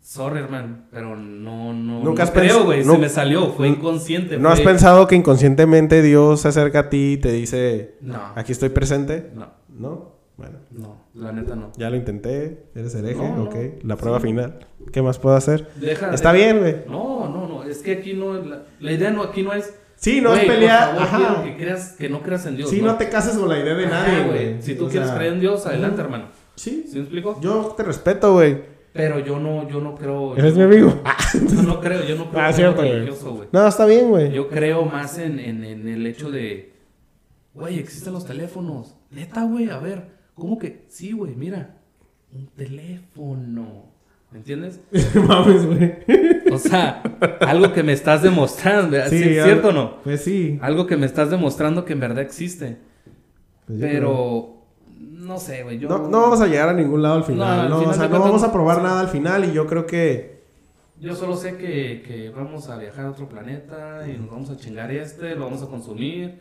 [0.00, 4.38] sorry, hermano, pero no, no, Nunca no creo, güey, no- se me salió, fue inconsciente.
[4.38, 8.52] ¿No has pensado que inconscientemente Dios se acerca a ti y te dice, No, aquí
[8.52, 9.30] estoy presente?
[9.34, 10.20] no, ¿No?
[10.36, 11.70] Bueno, no, la neta no.
[11.76, 13.42] ya lo intenté, eres hereje, No, no.
[13.44, 13.56] ok.
[13.82, 14.28] La prueba Sí.
[14.28, 14.66] final.
[14.90, 15.68] ¿Qué más puedo hacer?
[15.76, 16.76] Deja, Está deja- bien, güey.
[16.88, 19.74] No, no, no, es que aquí no, la, la idea no, aquí no es...
[20.00, 20.96] Sí, no es por pelear.
[20.96, 21.42] favor, Ajá.
[21.44, 22.70] que, creas, que no creas en Dios.
[22.70, 24.62] Sí, no te cases con la idea de Ajá, nadie, güey.
[24.62, 26.28] Si tú O quieres sea, creer en Dios, adelante, hermano.
[26.54, 27.38] Sí, ¿Sí me explico?
[27.42, 28.62] yo te respeto, güey.
[28.94, 30.36] Pero yo no, yo no creo...
[30.36, 31.00] Eres mi amigo.
[31.54, 33.48] Yo no creo, yo no creo Ah, cierto, religioso, güey.
[33.52, 34.32] No, está bien, güey.
[34.32, 36.72] Yo creo más en, en, en el hecho de,
[37.54, 38.96] güey, existen los teléfonos.
[39.10, 40.86] Neta, güey, a ver, ¿cómo que?
[40.88, 41.76] Sí, güey, mira,
[42.32, 43.89] un teléfono.
[44.32, 44.80] ¿Me entiendes?
[45.14, 45.92] Mames, güey.
[46.52, 47.02] O sea,
[47.40, 49.10] algo que me estás demostrando, ¿verdad?
[49.10, 49.96] ¿Sí, ya- ¿cierto o no?
[50.04, 50.58] Pues sí.
[50.62, 52.78] Algo que me estás demostrando que en verdad existe.
[53.66, 53.90] Pues creo.
[53.90, 54.56] Pero,
[55.00, 55.88] no sé, güey, yo...
[55.88, 57.60] No, no vamos a llegar a ningún lado al No, final.
[57.60, 59.86] al No, final o sea, no vamos a probar nada al final y yo creo
[59.86, 60.40] que...
[61.00, 64.56] Yo solo sé que, que vamos a viajar a otro planeta y nos vamos a
[64.56, 66.38] chingar este, lo vamos a consumir.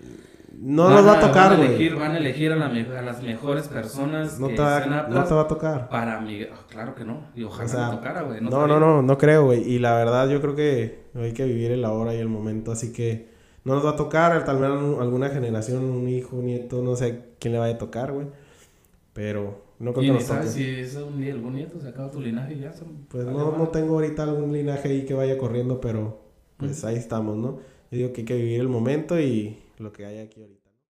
[0.57, 1.67] No Van nos va a tocar, van a güey.
[1.75, 5.07] elegir, van a elegir a, la me- a las mejores personas No que te, va,
[5.09, 5.89] no te va a tocar.
[5.89, 6.43] para mi...
[6.43, 7.21] ah, claro que no.
[7.35, 8.41] Y ojalá O sea, me tocara, güey.
[8.41, 8.67] No, sabía.
[8.67, 9.61] no, no, no creo, güey.
[9.69, 12.91] Y la verdad yo creo que hay que vivir el ahora y el momento, así
[12.93, 13.29] que
[13.63, 16.95] no nos va a tocar, tal vez un- alguna generación, un hijo, un nieto, no
[16.95, 18.27] sé quién le vaya a tocar, güey.
[19.13, 20.47] Pero no creo Y que toque.
[20.47, 22.73] si es un, algún nieto, se acaba tu linaje ya.
[23.09, 26.21] Pues vale, no, no tengo ahorita algún linaje ahí que vaya corriendo, pero
[26.57, 27.57] pues ahí estamos, ¿no?
[27.91, 30.58] Yo digo que hay que vivir el momento y lo que hay aquí ahorita.